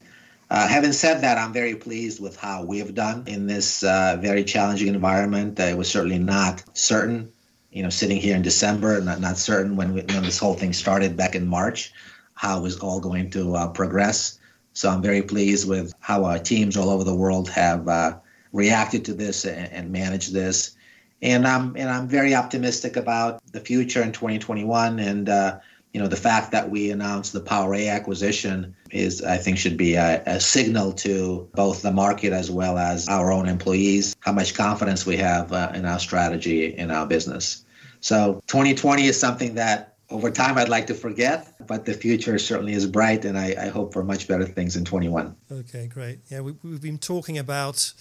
Uh, 0.50 0.68
having 0.68 0.92
said 0.92 1.22
that, 1.22 1.38
I'm 1.38 1.52
very 1.52 1.74
pleased 1.74 2.20
with 2.20 2.36
how 2.36 2.64
we've 2.64 2.94
done 2.94 3.24
in 3.26 3.46
this 3.46 3.82
uh, 3.82 4.18
very 4.20 4.44
challenging 4.44 4.88
environment. 4.88 5.58
it 5.58 5.76
was 5.76 5.90
certainly 5.90 6.18
not 6.18 6.62
certain 6.76 7.32
you 7.74 7.82
know, 7.82 7.90
sitting 7.90 8.18
here 8.18 8.36
in 8.36 8.42
December, 8.42 9.00
not 9.00 9.20
not 9.20 9.36
certain 9.36 9.74
when 9.76 9.92
we, 9.92 10.02
when 10.02 10.22
this 10.22 10.38
whole 10.38 10.54
thing 10.54 10.72
started 10.72 11.16
back 11.16 11.34
in 11.34 11.46
March, 11.46 11.92
how 12.34 12.58
it 12.58 12.62
was 12.62 12.78
all 12.78 13.00
going 13.00 13.30
to 13.30 13.56
uh, 13.56 13.68
progress. 13.68 14.38
So 14.74 14.88
I'm 14.88 15.02
very 15.02 15.22
pleased 15.22 15.68
with 15.68 15.92
how 15.98 16.24
our 16.24 16.38
teams 16.38 16.76
all 16.76 16.88
over 16.88 17.02
the 17.02 17.14
world 17.14 17.48
have 17.50 17.88
uh, 17.88 18.18
reacted 18.52 19.04
to 19.06 19.14
this 19.14 19.44
and, 19.44 19.72
and, 19.72 19.90
managed 19.90 20.32
this, 20.32 20.76
and 21.20 21.48
I'm 21.48 21.76
and 21.76 21.90
I'm 21.90 22.06
very 22.06 22.32
optimistic 22.36 22.96
about 22.96 23.42
the 23.50 23.60
future 23.60 24.02
in 24.02 24.12
2021. 24.12 25.00
And 25.00 25.28
uh, 25.28 25.58
you 25.94 26.00
know, 26.00 26.08
the 26.08 26.16
fact 26.16 26.50
that 26.50 26.70
we 26.70 26.90
announced 26.90 27.32
the 27.32 27.40
PowerA 27.40 27.88
acquisition 27.88 28.74
is, 28.90 29.22
I 29.22 29.36
think, 29.36 29.58
should 29.58 29.76
be 29.76 29.94
a, 29.94 30.20
a 30.26 30.40
signal 30.40 30.92
to 30.94 31.48
both 31.54 31.82
the 31.82 31.92
market 31.92 32.32
as 32.32 32.50
well 32.50 32.78
as 32.78 33.08
our 33.08 33.32
own 33.32 33.48
employees 33.48 34.16
how 34.18 34.32
much 34.32 34.54
confidence 34.54 35.06
we 35.06 35.16
have 35.18 35.52
uh, 35.52 35.70
in 35.72 35.86
our 35.86 36.00
strategy 36.00 36.66
in 36.66 36.90
our 36.90 37.06
business. 37.06 37.64
So 38.00 38.42
2020 38.48 39.06
is 39.06 39.18
something 39.18 39.54
that 39.54 39.94
over 40.10 40.32
time 40.32 40.58
I'd 40.58 40.68
like 40.68 40.88
to 40.88 40.94
forget, 40.94 41.54
but 41.64 41.84
the 41.84 41.94
future 41.94 42.38
certainly 42.38 42.72
is 42.72 42.86
bright, 42.86 43.24
and 43.24 43.38
I, 43.38 43.54
I 43.58 43.68
hope 43.68 43.92
for 43.92 44.02
much 44.02 44.26
better 44.26 44.44
things 44.44 44.74
in 44.76 44.84
21. 44.84 45.34
Okay, 45.50 45.86
great. 45.86 46.18
Yeah, 46.28 46.40
we, 46.40 46.54
have 46.72 46.82
been 46.82 46.98
talking 46.98 47.38
about, 47.38 47.92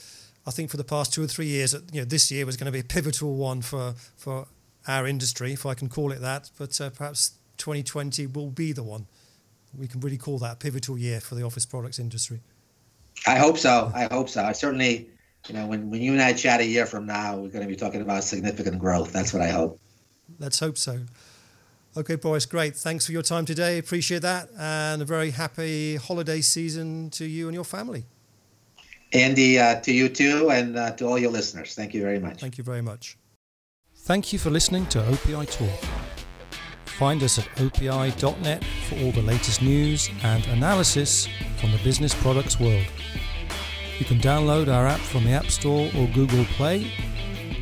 I 0.47 0.51
think, 0.51 0.71
for 0.71 0.77
the 0.77 0.83
past 0.83 1.13
two 1.13 1.23
or 1.23 1.27
three 1.27 1.45
years, 1.45 1.73
that 1.73 1.93
you 1.93 2.01
know 2.01 2.05
this 2.05 2.31
year 2.31 2.45
was 2.45 2.57
going 2.57 2.65
to 2.65 2.71
be 2.71 2.79
a 2.79 2.83
pivotal 2.83 3.35
one 3.35 3.61
for 3.61 3.93
for 4.17 4.47
our 4.87 5.05
industry, 5.07 5.53
if 5.53 5.65
I 5.65 5.75
can 5.75 5.89
call 5.89 6.11
it 6.11 6.21
that. 6.21 6.49
But 6.57 6.81
uh, 6.81 6.89
perhaps 6.89 7.37
2020 7.57 8.27
will 8.27 8.49
be 8.49 8.71
the 8.71 8.83
one. 8.83 9.07
We 9.77 9.87
can 9.87 9.99
really 10.01 10.17
call 10.17 10.37
that 10.39 10.53
a 10.53 10.55
pivotal 10.55 10.97
year 10.97 11.19
for 11.19 11.35
the 11.35 11.43
office 11.43 11.65
products 11.65 11.99
industry. 11.99 12.41
I 13.25 13.37
hope 13.37 13.57
so. 13.57 13.91
I 13.93 14.07
hope 14.11 14.29
so. 14.29 14.43
I 14.43 14.51
certainly, 14.51 15.09
you 15.47 15.55
know, 15.55 15.65
when, 15.65 15.89
when 15.89 16.01
you 16.01 16.13
and 16.13 16.21
I 16.21 16.33
chat 16.33 16.59
a 16.59 16.65
year 16.65 16.85
from 16.85 17.05
now, 17.05 17.35
we're 17.35 17.49
going 17.49 17.63
to 17.63 17.67
be 17.67 17.75
talking 17.75 18.01
about 18.01 18.23
significant 18.23 18.79
growth. 18.79 19.11
That's 19.11 19.33
what 19.33 19.41
I 19.41 19.49
hope. 19.49 19.79
Let's 20.39 20.59
hope 20.59 20.77
so. 20.77 21.01
Okay, 21.95 22.15
Boris, 22.15 22.45
great. 22.45 22.75
Thanks 22.75 23.05
for 23.05 23.11
your 23.11 23.21
time 23.21 23.45
today. 23.45 23.77
Appreciate 23.77 24.23
that. 24.23 24.49
And 24.57 25.01
a 25.01 25.05
very 25.05 25.31
happy 25.31 25.95
holiday 25.95 26.41
season 26.41 27.11
to 27.11 27.25
you 27.25 27.47
and 27.47 27.53
your 27.53 27.63
family. 27.63 28.05
Andy, 29.13 29.59
uh, 29.59 29.79
to 29.81 29.93
you 29.93 30.09
too, 30.09 30.49
and 30.49 30.75
uh, 30.75 30.91
to 30.93 31.05
all 31.05 31.19
your 31.19 31.31
listeners. 31.31 31.75
Thank 31.75 31.93
you 31.93 32.01
very 32.01 32.19
much. 32.19 32.39
Thank 32.39 32.57
you 32.57 32.63
very 32.63 32.81
much. 32.81 33.17
Thank 33.95 34.33
you 34.33 34.39
for 34.39 34.49
listening 34.49 34.87
to 34.87 34.99
OPI 34.99 35.49
Talk. 35.51 36.12
Find 36.97 37.23
us 37.23 37.39
at 37.39 37.45
opi.net 37.55 38.63
for 38.87 38.95
all 38.99 39.11
the 39.11 39.21
latest 39.21 39.61
news 39.61 40.09
and 40.23 40.45
analysis 40.47 41.27
from 41.59 41.71
the 41.71 41.79
business 41.79 42.13
products 42.13 42.59
world. 42.59 42.85
You 43.99 44.05
can 44.05 44.19
download 44.19 44.67
our 44.73 44.87
app 44.87 44.99
from 44.99 45.23
the 45.23 45.31
App 45.31 45.47
Store 45.47 45.89
or 45.97 46.07
Google 46.07 46.45
Play 46.45 46.91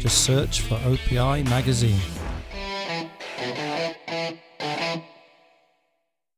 just 0.01 0.23
search 0.23 0.61
for 0.61 0.75
OPI 0.77 1.47
Magazine. 1.47 1.99